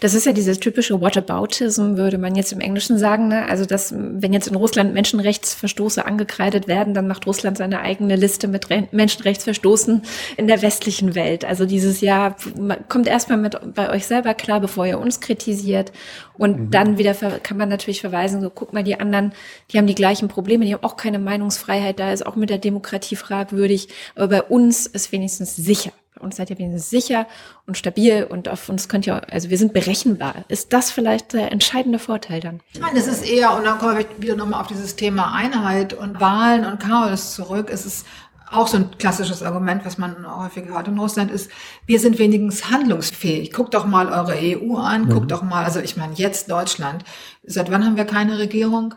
Das 0.00 0.14
ist 0.14 0.26
ja 0.26 0.32
dieses 0.32 0.60
typische 0.60 1.00
Whataboutism, 1.00 1.96
würde 1.96 2.18
man 2.18 2.34
jetzt 2.34 2.52
im 2.52 2.60
Englischen 2.60 2.98
sagen. 2.98 3.28
Ne? 3.28 3.48
Also, 3.48 3.64
dass, 3.64 3.92
wenn 3.94 4.32
jetzt 4.32 4.48
in 4.48 4.56
Russland 4.56 4.94
Menschenrechtsverstoße 4.94 6.04
angekreidet 6.04 6.68
werden, 6.68 6.94
dann 6.94 7.06
macht 7.06 7.26
Russland 7.26 7.58
seine 7.58 7.80
eigene 7.80 8.16
Liste 8.16 8.48
mit 8.48 8.70
Re 8.70 8.88
Menschenrechtsverstoßen 8.90 10.02
in 10.36 10.46
der 10.46 10.62
westlichen 10.62 11.14
Welt. 11.14 11.44
Also 11.44 11.66
dieses 11.66 12.00
Jahr 12.00 12.36
kommt 12.88 13.06
erstmal 13.06 13.38
mit 13.38 13.58
bei 13.74 13.90
euch 13.90 14.06
selber 14.06 14.34
klar, 14.34 14.60
bevor 14.60 14.86
ihr 14.86 14.98
uns 14.98 15.20
kritisiert. 15.20 15.92
Und 16.38 16.58
mhm. 16.58 16.70
dann 16.70 16.98
wieder 16.98 17.14
kann 17.14 17.58
man 17.58 17.68
natürlich 17.68 18.00
verweisen, 18.00 18.40
so 18.40 18.50
guck 18.50 18.72
mal, 18.72 18.82
die 18.82 18.98
anderen, 18.98 19.32
die 19.70 19.78
haben 19.78 19.86
die 19.86 19.94
gleichen 19.94 20.28
Probleme, 20.28 20.64
die 20.64 20.72
haben 20.72 20.84
auch 20.84 20.96
keine 20.96 21.18
Meinungsfreiheit, 21.18 22.00
da 22.00 22.12
ist 22.12 22.24
auch 22.24 22.36
mit 22.36 22.48
der 22.48 22.58
Demokratie 22.58 23.16
fragwürdig. 23.16 23.88
Aber 24.14 24.28
bei 24.28 24.42
uns 24.42 24.86
ist 24.86 25.12
wenigstens 25.12 25.56
sicher 25.56 25.92
uns 26.20 26.36
seid 26.36 26.50
ihr 26.50 26.58
wenigstens 26.58 26.90
sicher 26.90 27.26
und 27.66 27.76
stabil 27.76 28.24
und 28.24 28.48
auf 28.48 28.68
uns 28.68 28.88
könnt 28.88 29.06
ihr, 29.06 29.22
also 29.32 29.50
wir 29.50 29.58
sind 29.58 29.72
berechenbar. 29.72 30.44
Ist 30.48 30.72
das 30.72 30.90
vielleicht 30.90 31.32
der 31.32 31.52
entscheidende 31.52 31.98
Vorteil 31.98 32.40
dann? 32.40 32.60
Nein, 32.78 32.94
das 32.94 33.06
ist 33.06 33.28
eher, 33.28 33.56
und 33.56 33.64
dann 33.64 33.78
kommen 33.78 33.98
wir 33.98 34.06
wieder 34.18 34.36
nochmal 34.36 34.60
auf 34.60 34.66
dieses 34.66 34.96
Thema 34.96 35.34
Einheit 35.34 35.92
und 35.94 36.20
Wahlen 36.20 36.64
und 36.64 36.80
Chaos 36.80 37.34
zurück. 37.34 37.68
Es 37.70 37.86
ist 37.86 38.06
auch 38.50 38.66
so 38.66 38.78
ein 38.78 38.90
klassisches 38.98 39.42
Argument, 39.42 39.84
was 39.84 39.96
man 39.96 40.26
häufig 40.26 40.66
hört 40.66 40.88
in 40.88 40.98
Russland, 40.98 41.30
ist, 41.30 41.50
wir 41.86 42.00
sind 42.00 42.18
wenigstens 42.18 42.70
handlungsfähig. 42.70 43.52
Guckt 43.52 43.74
doch 43.74 43.86
mal 43.86 44.08
eure 44.08 44.34
EU 44.36 44.76
an, 44.76 45.04
mhm. 45.04 45.10
guckt 45.10 45.30
doch 45.30 45.42
mal, 45.42 45.64
also 45.64 45.80
ich 45.80 45.96
meine 45.96 46.14
jetzt 46.14 46.50
Deutschland. 46.50 47.04
Seit 47.44 47.70
wann 47.70 47.84
haben 47.84 47.96
wir 47.96 48.04
keine 48.04 48.38
Regierung? 48.38 48.94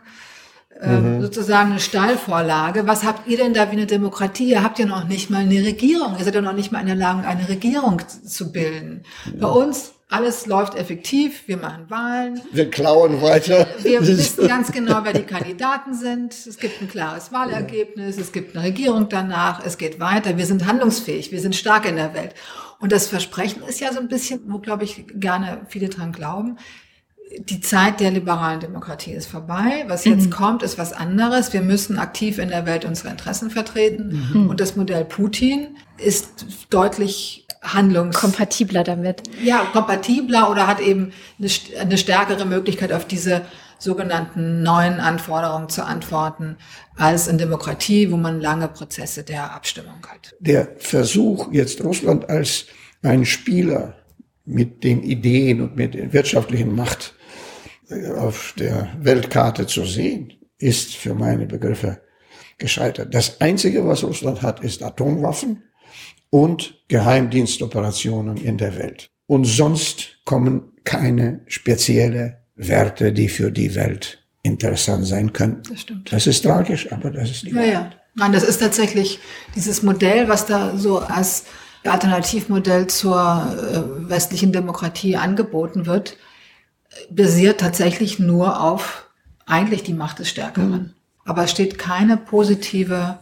Ähm, 0.81 1.17
mhm. 1.17 1.21
sozusagen 1.21 1.71
eine 1.71 1.79
Stallvorlage. 1.79 2.87
Was 2.87 3.03
habt 3.03 3.27
ihr 3.27 3.37
denn 3.37 3.53
da 3.53 3.69
wie 3.69 3.73
eine 3.73 3.85
Demokratie? 3.85 4.49
Ihr 4.49 4.63
habt 4.63 4.79
ja 4.79 4.85
noch 4.85 5.07
nicht 5.07 5.29
mal 5.29 5.41
eine 5.41 5.63
Regierung. 5.63 6.15
Ihr 6.17 6.25
seid 6.25 6.35
ja 6.35 6.41
noch 6.41 6.53
nicht 6.53 6.71
mal 6.71 6.79
in 6.79 6.87
der 6.87 6.95
Lage, 6.95 7.27
eine 7.27 7.47
Regierung 7.47 8.01
zu 8.25 8.51
bilden. 8.51 9.03
Ja. 9.25 9.47
Bei 9.47 9.47
uns 9.47 9.93
alles 10.13 10.45
läuft 10.45 10.75
effektiv, 10.75 11.47
wir 11.47 11.57
machen 11.57 11.89
Wahlen. 11.89 12.39
Wir 12.51 12.69
klauen 12.69 13.21
weiter. 13.23 13.67
Wir 13.81 13.99
wissen 14.07 14.47
ganz 14.47 14.71
genau, 14.71 14.99
wer 15.03 15.13
die 15.13 15.23
Kandidaten 15.23 15.95
sind. 15.95 16.33
Es 16.33 16.59
gibt 16.59 16.81
ein 16.83 16.87
klares 16.87 17.31
Wahlergebnis, 17.31 18.19
es 18.19 18.31
gibt 18.31 18.55
eine 18.55 18.63
Regierung 18.63 19.09
danach, 19.09 19.65
es 19.65 19.79
geht 19.79 19.99
weiter. 19.99 20.37
Wir 20.37 20.45
sind 20.45 20.67
handlungsfähig, 20.67 21.31
wir 21.31 21.39
sind 21.39 21.55
stark 21.55 21.89
in 21.89 21.95
der 21.95 22.13
Welt. 22.13 22.35
Und 22.79 22.91
das 22.91 23.07
Versprechen 23.07 23.63
ist 23.63 23.79
ja 23.79 23.91
so 23.91 23.99
ein 23.99 24.07
bisschen, 24.07 24.41
wo, 24.47 24.59
glaube 24.59 24.83
ich, 24.83 25.05
gerne 25.15 25.61
viele 25.67 25.89
dran 25.89 26.11
glauben, 26.11 26.57
die 27.39 27.61
Zeit 27.61 27.99
der 27.99 28.11
liberalen 28.11 28.59
Demokratie 28.59 29.11
ist 29.11 29.27
vorbei. 29.27 29.85
Was 29.87 30.05
jetzt 30.05 30.27
mhm. 30.27 30.31
kommt, 30.31 30.63
ist 30.63 30.77
was 30.77 30.93
anderes. 30.93 31.53
Wir 31.53 31.61
müssen 31.61 31.97
aktiv 31.97 32.37
in 32.37 32.49
der 32.49 32.65
Welt 32.65 32.85
unsere 32.85 33.09
Interessen 33.09 33.49
vertreten. 33.49 34.29
Mhm. 34.33 34.49
Und 34.49 34.59
das 34.59 34.75
Modell 34.75 35.05
Putin 35.05 35.77
ist 35.97 36.45
deutlich 36.69 37.47
handlungs... 37.61 38.19
Kompatibler 38.19 38.83
damit. 38.83 39.23
Ja, 39.43 39.65
kompatibler 39.71 40.51
oder 40.51 40.67
hat 40.67 40.79
eben 40.79 41.11
eine, 41.39 41.49
eine 41.79 41.97
stärkere 41.97 42.45
Möglichkeit 42.45 42.91
auf 42.93 43.05
diese 43.05 43.41
sogenannten 43.79 44.63
neuen 44.63 44.99
Anforderungen 44.99 45.69
zu 45.69 45.85
antworten, 45.85 46.57
als 46.95 47.27
in 47.27 47.37
Demokratie, 47.37 48.11
wo 48.11 48.17
man 48.17 48.39
lange 48.39 48.67
Prozesse 48.67 49.23
der 49.23 49.53
Abstimmung 49.53 50.05
hat. 50.07 50.35
Der 50.39 50.69
Versuch, 50.77 51.51
jetzt 51.51 51.83
Russland 51.83 52.29
als 52.29 52.65
ein 53.01 53.25
Spieler 53.25 53.95
mit 54.45 54.83
den 54.83 55.03
Ideen 55.03 55.61
und 55.61 55.75
mit 55.75 55.93
der 55.93 56.13
wirtschaftlichen 56.13 56.75
Macht 56.75 57.15
auf 58.17 58.53
der 58.57 58.89
Weltkarte 58.99 59.67
zu 59.67 59.85
sehen, 59.85 60.33
ist 60.57 60.95
für 60.95 61.13
meine 61.13 61.45
Begriffe 61.45 62.01
gescheitert. 62.57 63.13
Das 63.13 63.41
Einzige, 63.41 63.85
was 63.85 64.03
Russland 64.03 64.41
hat, 64.41 64.63
ist 64.63 64.83
Atomwaffen 64.83 65.63
und 66.29 66.81
Geheimdienstoperationen 66.87 68.37
in 68.37 68.57
der 68.57 68.77
Welt. 68.77 69.09
Und 69.27 69.45
sonst 69.45 70.19
kommen 70.25 70.71
keine 70.83 71.41
spezielle 71.47 72.43
Werte, 72.55 73.13
die 73.13 73.29
für 73.29 73.51
die 73.51 73.75
Welt 73.75 74.23
interessant 74.43 75.05
sein 75.07 75.33
können. 75.33 75.61
Das 75.69 75.81
stimmt. 75.81 76.11
Das 76.11 76.27
ist 76.27 76.41
tragisch, 76.41 76.91
aber 76.91 77.11
das 77.11 77.31
ist 77.31 77.43
die 77.43 77.49
ja, 77.49 77.55
Wahrheit. 77.55 77.73
Ja. 77.73 77.91
Nein, 78.15 78.33
das 78.33 78.43
ist 78.43 78.59
tatsächlich 78.59 79.19
dieses 79.55 79.81
Modell, 79.81 80.27
was 80.27 80.45
da 80.45 80.77
so 80.77 80.99
als 80.99 81.45
Alternativmodell 81.85 82.87
zur 82.87 83.15
äh, 83.17 84.09
westlichen 84.09 84.51
Demokratie 84.51 85.17
angeboten 85.17 85.85
wird, 85.85 86.17
basiert 87.09 87.59
tatsächlich 87.59 88.19
nur 88.19 88.61
auf 88.61 89.09
eigentlich 89.45 89.83
die 89.83 89.93
Macht 89.93 90.19
des 90.19 90.29
Stärkeren. 90.29 90.71
Mhm. 90.71 90.93
Aber 91.25 91.43
es 91.43 91.51
steht 91.51 91.77
keine 91.77 92.17
positive 92.17 93.19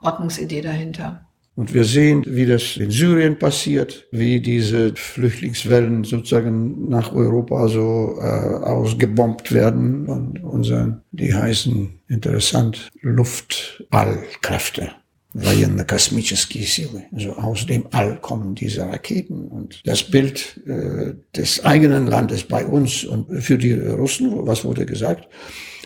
Ordnungsidee 0.00 0.62
dahinter. 0.62 1.26
Und 1.56 1.74
wir 1.74 1.84
sehen, 1.84 2.24
wie 2.26 2.46
das 2.46 2.76
in 2.76 2.90
Syrien 2.90 3.38
passiert, 3.38 4.06
wie 4.12 4.40
diese 4.40 4.94
Flüchtlingswellen 4.94 6.04
sozusagen 6.04 6.88
nach 6.88 7.12
Europa 7.12 7.68
so 7.68 8.16
äh, 8.18 8.24
ausgebombt 8.24 9.52
werden 9.52 10.06
und 10.06 10.42
unseren, 10.42 11.02
die 11.10 11.34
heißen 11.34 12.00
interessant 12.08 12.88
Luftballkräfte 13.02 14.92
Военно 15.35 15.83
космические 15.83 16.63
силы. 16.63 17.07
Also 17.11 17.33
aus 17.33 17.65
dem 17.65 17.87
All 17.91 18.21
kommen 18.21 18.55
diese 18.55 18.87
Raketen. 18.87 19.49
Und 19.49 19.81
das 19.83 20.03
Bild 20.03 20.61
äh, 20.65 21.13
des 21.35 21.65
eigenen 21.65 22.07
Landes 22.07 22.45
bei 22.45 22.65
uns 22.65 23.03
und 23.03 23.43
für 23.43 23.57
die 23.57 23.73
Russen, 23.73 24.31
was 24.47 24.63
wurde 24.63 24.85
gesagt? 24.85 25.27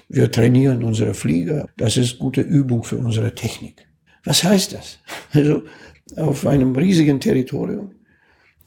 Wir 0.07 0.31
trainieren 0.31 0.83
unsere 0.83 1.15
Flieger. 1.15 1.67
Das 1.77 1.97
ist 1.97 2.19
gute 2.19 2.41
Übung 2.41 2.83
für 2.83 2.97
unsere 2.97 3.33
Technik. 3.33 3.87
Was 4.23 4.43
heißt 4.43 4.73
das? 4.73 4.99
Also 5.31 5.63
auf 6.15 6.45
einem 6.45 6.75
riesigen 6.75 7.19
Territorium 7.19 7.95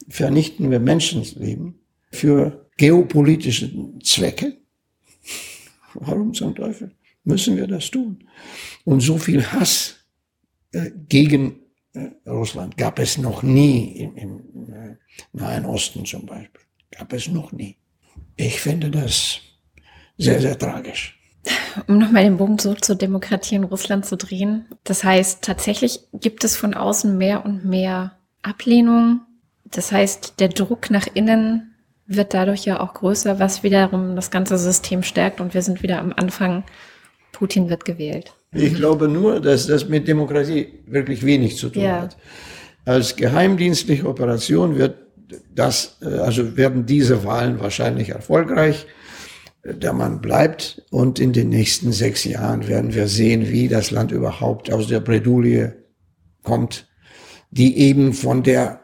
vernichten 0.09 0.69
wir 0.69 0.81
Menschenleben 0.81 1.75
für 2.11 2.69
geopolitische 2.75 3.71
Zwecke. 4.03 4.57
Warum 5.93 6.33
zum 6.33 6.55
Teufel 6.55 6.91
müssen 7.23 7.55
wir 7.55 7.67
das 7.67 7.89
tun? 7.89 8.25
Und 8.83 8.99
so 8.99 9.17
viel 9.17 9.45
Hass 9.45 9.95
äh, 9.96 9.96
gegen 11.08 11.60
äh, 11.94 12.08
Russland 12.26 12.76
gab 12.76 12.98
es 12.98 13.18
noch 13.18 13.42
nie 13.42 13.98
im, 13.98 14.16
im 14.16 14.72
äh, 14.72 14.96
Nahen 15.32 15.64
Osten 15.64 16.04
zum 16.04 16.26
Beispiel. 16.26 16.62
Gab 16.90 17.12
es 17.12 17.28
noch 17.28 17.52
nie. 17.52 17.76
Ich 18.36 18.60
finde 18.60 18.90
das 18.90 19.40
sehr, 20.16 20.40
sehr 20.40 20.58
tragisch 20.58 21.18
um 21.86 21.98
nochmal 21.98 22.24
den 22.24 22.36
Bogen 22.36 22.58
zurück 22.58 22.84
zur 22.84 22.96
Demokratie 22.96 23.54
in 23.54 23.64
Russland 23.64 24.06
zu 24.06 24.16
drehen. 24.16 24.66
Das 24.84 25.04
heißt, 25.04 25.42
tatsächlich 25.42 26.00
gibt 26.12 26.44
es 26.44 26.56
von 26.56 26.74
außen 26.74 27.16
mehr 27.16 27.44
und 27.44 27.64
mehr 27.64 28.16
Ablehnung. 28.42 29.20
Das 29.64 29.92
heißt, 29.92 30.40
der 30.40 30.48
Druck 30.48 30.90
nach 30.90 31.06
innen 31.14 31.74
wird 32.06 32.34
dadurch 32.34 32.64
ja 32.64 32.80
auch 32.80 32.94
größer, 32.94 33.38
was 33.38 33.62
wiederum 33.62 34.16
das 34.16 34.30
ganze 34.30 34.56
System 34.58 35.02
stärkt 35.02 35.40
und 35.40 35.54
wir 35.54 35.62
sind 35.62 35.82
wieder 35.82 35.98
am 35.98 36.12
Anfang. 36.16 36.64
Putin 37.32 37.68
wird 37.68 37.84
gewählt. 37.84 38.34
Ich 38.52 38.74
glaube 38.74 39.08
nur, 39.08 39.40
dass 39.40 39.66
das 39.66 39.88
mit 39.88 40.08
Demokratie 40.08 40.68
wirklich 40.86 41.24
wenig 41.24 41.56
zu 41.56 41.68
tun 41.68 41.82
ja. 41.82 42.02
hat. 42.02 42.16
Als 42.84 43.16
geheimdienstliche 43.16 44.06
Operation 44.06 44.76
wird 44.76 44.96
das, 45.54 45.98
äh, 46.00 46.06
also 46.06 46.56
werden 46.56 46.86
diese 46.86 47.24
Wahlen 47.24 47.60
wahrscheinlich 47.60 48.10
erfolgreich 48.10 48.86
der 49.64 49.92
Mann 49.92 50.20
bleibt. 50.20 50.82
Und 50.90 51.18
in 51.18 51.32
den 51.32 51.50
nächsten 51.50 51.92
sechs 51.92 52.24
Jahren 52.24 52.68
werden 52.68 52.94
wir 52.94 53.08
sehen, 53.08 53.48
wie 53.48 53.68
das 53.68 53.90
Land 53.90 54.12
überhaupt 54.12 54.72
aus 54.72 54.88
der 54.88 55.00
Bredouille 55.00 55.84
kommt, 56.42 56.88
die 57.50 57.78
eben 57.78 58.12
von 58.14 58.42
der 58.42 58.80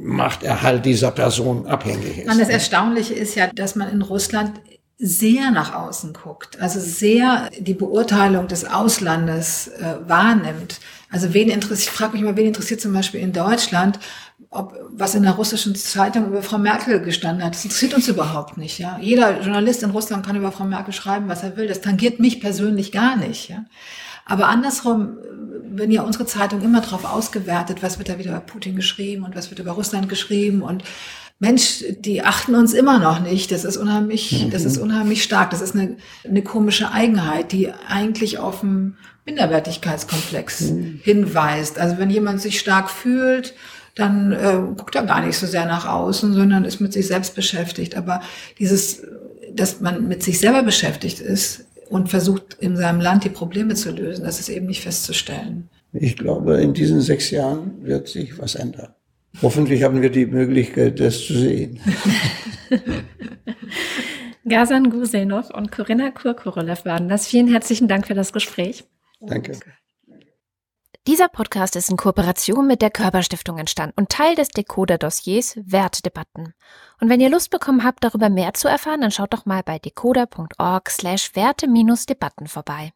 Machterhalt 0.00 0.86
dieser 0.86 1.10
Person 1.10 1.66
abhängig 1.66 2.18
ist. 2.18 2.26
Man, 2.26 2.38
das 2.38 2.48
Erstaunliche 2.48 3.14
ist 3.14 3.34
ja, 3.34 3.48
dass 3.54 3.74
man 3.76 3.90
in 3.90 4.02
Russland 4.02 4.52
sehr 4.98 5.52
nach 5.52 5.74
außen 5.74 6.12
guckt, 6.12 6.60
also 6.60 6.80
sehr 6.80 7.50
die 7.58 7.74
Beurteilung 7.74 8.48
des 8.48 8.64
Auslandes 8.64 9.68
äh, 9.68 9.96
wahrnimmt. 10.06 10.80
Also 11.10 11.32
wen 11.32 11.48
interessiert, 11.48 11.90
ich 11.92 11.96
frage 11.96 12.14
mich 12.14 12.22
mal, 12.22 12.36
wen 12.36 12.48
interessiert 12.48 12.80
zum 12.80 12.92
Beispiel 12.92 13.20
in 13.20 13.32
Deutschland, 13.32 14.00
ob, 14.50 14.74
was 14.90 15.14
in 15.14 15.22
der 15.22 15.32
russischen 15.32 15.74
Zeitung 15.76 16.26
über 16.26 16.42
Frau 16.42 16.58
Merkel 16.58 17.00
gestanden 17.00 17.44
hat. 17.44 17.54
Das 17.54 17.64
interessiert 17.64 17.94
uns 17.94 18.08
überhaupt 18.08 18.56
nicht. 18.56 18.78
Ja? 18.78 18.98
Jeder 19.00 19.40
Journalist 19.40 19.82
in 19.82 19.90
Russland 19.90 20.26
kann 20.26 20.36
über 20.36 20.52
Frau 20.52 20.64
Merkel 20.64 20.92
schreiben, 20.92 21.28
was 21.28 21.44
er 21.44 21.56
will. 21.56 21.68
Das 21.68 21.80
tangiert 21.80 22.18
mich 22.18 22.40
persönlich 22.40 22.90
gar 22.90 23.16
nicht. 23.16 23.48
Ja? 23.48 23.64
Aber 24.26 24.48
andersrum 24.48 25.18
wenn 25.78 25.90
ja 25.90 26.02
unsere 26.02 26.26
Zeitung 26.26 26.62
immer 26.62 26.80
darauf 26.80 27.04
ausgewertet, 27.04 27.82
was 27.82 27.98
wird 27.98 28.08
da 28.08 28.18
wieder 28.18 28.30
über 28.30 28.40
Putin 28.40 28.76
geschrieben 28.76 29.24
und 29.24 29.36
was 29.36 29.50
wird 29.50 29.60
über 29.60 29.72
Russland 29.72 30.08
geschrieben 30.08 30.62
und 30.62 30.82
Mensch, 31.40 31.84
die 32.00 32.22
achten 32.22 32.56
uns 32.56 32.74
immer 32.74 32.98
noch 32.98 33.20
nicht. 33.20 33.52
Das 33.52 33.64
ist 33.64 33.76
unheimlich, 33.76 34.48
das 34.50 34.64
ist 34.64 34.78
mhm. 34.78 34.84
unheimlich 34.84 35.22
stark. 35.22 35.50
Das 35.50 35.60
ist 35.60 35.74
eine, 35.74 35.96
eine 36.24 36.42
komische 36.42 36.90
Eigenheit, 36.90 37.52
die 37.52 37.72
eigentlich 37.88 38.38
auf 38.38 38.62
einen 38.64 38.96
Minderwertigkeitskomplex 39.24 40.72
mhm. 40.72 41.00
hinweist. 41.02 41.78
Also 41.78 41.98
wenn 41.98 42.10
jemand 42.10 42.40
sich 42.40 42.58
stark 42.58 42.90
fühlt, 42.90 43.54
dann 43.94 44.32
äh, 44.32 44.58
guckt 44.76 44.96
er 44.96 45.04
gar 45.04 45.24
nicht 45.24 45.36
so 45.36 45.46
sehr 45.46 45.66
nach 45.66 45.86
außen, 45.86 46.32
sondern 46.32 46.64
ist 46.64 46.80
mit 46.80 46.92
sich 46.92 47.06
selbst 47.06 47.36
beschäftigt. 47.36 47.96
Aber 47.96 48.20
dieses, 48.58 49.02
dass 49.52 49.80
man 49.80 50.08
mit 50.08 50.24
sich 50.24 50.40
selber 50.40 50.64
beschäftigt 50.64 51.20
ist 51.20 51.66
und 51.88 52.08
versucht, 52.08 52.56
in 52.58 52.76
seinem 52.76 53.00
Land 53.00 53.24
die 53.24 53.30
Probleme 53.30 53.74
zu 53.74 53.92
lösen, 53.92 54.24
das 54.24 54.40
ist 54.40 54.48
eben 54.48 54.66
nicht 54.66 54.82
festzustellen. 54.82 55.68
Ich 55.92 56.16
glaube, 56.16 56.60
in 56.60 56.74
diesen 56.74 57.00
sechs 57.00 57.30
Jahren 57.30 57.82
wird 57.82 58.08
sich 58.08 58.38
was 58.38 58.56
ändern. 58.56 58.88
Hoffentlich 59.42 59.82
haben 59.82 60.02
wir 60.02 60.10
die 60.10 60.26
Möglichkeit, 60.26 61.00
das 61.00 61.24
zu 61.26 61.34
sehen. 61.34 61.80
Gazan 64.48 64.90
Gusenov 64.90 65.50
und 65.50 65.70
Corinna 65.70 66.10
Kurkurolev 66.10 66.84
waren 66.84 67.08
das. 67.08 67.26
Vielen 67.26 67.48
herzlichen 67.48 67.88
Dank 67.88 68.06
für 68.06 68.14
das 68.14 68.32
Gespräch. 68.32 68.84
Danke. 69.20 69.58
Dieser 71.06 71.28
Podcast 71.28 71.74
ist 71.76 71.90
in 71.90 71.96
Kooperation 71.96 72.66
mit 72.66 72.82
der 72.82 72.90
Körperstiftung 72.90 73.56
entstanden 73.56 73.94
und 73.96 74.10
Teil 74.10 74.34
des 74.34 74.48
Decoder-Dossiers 74.48 75.58
Wertedebatten. 75.64 76.52
Und 77.00 77.08
wenn 77.08 77.20
ihr 77.20 77.30
Lust 77.30 77.50
bekommen 77.50 77.82
habt, 77.82 78.04
darüber 78.04 78.28
mehr 78.28 78.52
zu 78.52 78.68
erfahren, 78.68 79.00
dann 79.00 79.10
schaut 79.10 79.32
doch 79.32 79.46
mal 79.46 79.62
bei 79.62 79.78
decoder.org 79.78 80.90
slash 80.90 81.34
Werte-Debatten 81.34 82.46
vorbei. 82.46 82.92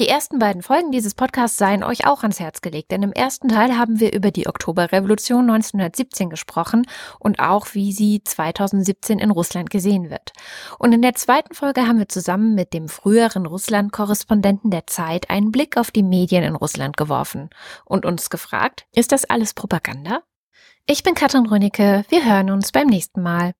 Die 0.00 0.08
ersten 0.08 0.38
beiden 0.38 0.62
Folgen 0.62 0.92
dieses 0.92 1.12
Podcasts 1.12 1.58
seien 1.58 1.84
euch 1.84 2.06
auch 2.06 2.22
ans 2.22 2.40
Herz 2.40 2.62
gelegt, 2.62 2.90
denn 2.90 3.02
im 3.02 3.12
ersten 3.12 3.48
Teil 3.48 3.76
haben 3.76 4.00
wir 4.00 4.14
über 4.14 4.30
die 4.30 4.46
Oktoberrevolution 4.46 5.42
1917 5.42 6.30
gesprochen 6.30 6.86
und 7.18 7.38
auch, 7.38 7.74
wie 7.74 7.92
sie 7.92 8.22
2017 8.24 9.18
in 9.18 9.30
Russland 9.30 9.68
gesehen 9.68 10.08
wird. 10.08 10.32
Und 10.78 10.94
in 10.94 11.02
der 11.02 11.16
zweiten 11.16 11.52
Folge 11.52 11.86
haben 11.86 11.98
wir 11.98 12.08
zusammen 12.08 12.54
mit 12.54 12.72
dem 12.72 12.88
früheren 12.88 13.44
Russland-Korrespondenten 13.44 14.70
der 14.70 14.86
Zeit 14.86 15.28
einen 15.28 15.52
Blick 15.52 15.76
auf 15.76 15.90
die 15.90 16.02
Medien 16.02 16.44
in 16.44 16.56
Russland 16.56 16.96
geworfen 16.96 17.50
und 17.84 18.06
uns 18.06 18.30
gefragt, 18.30 18.86
ist 18.94 19.12
das 19.12 19.26
alles 19.26 19.52
Propaganda? 19.52 20.22
Ich 20.86 21.02
bin 21.02 21.14
Katrin 21.14 21.44
Rönicke, 21.44 22.06
wir 22.08 22.24
hören 22.24 22.48
uns 22.48 22.72
beim 22.72 22.86
nächsten 22.86 23.22
Mal. 23.22 23.48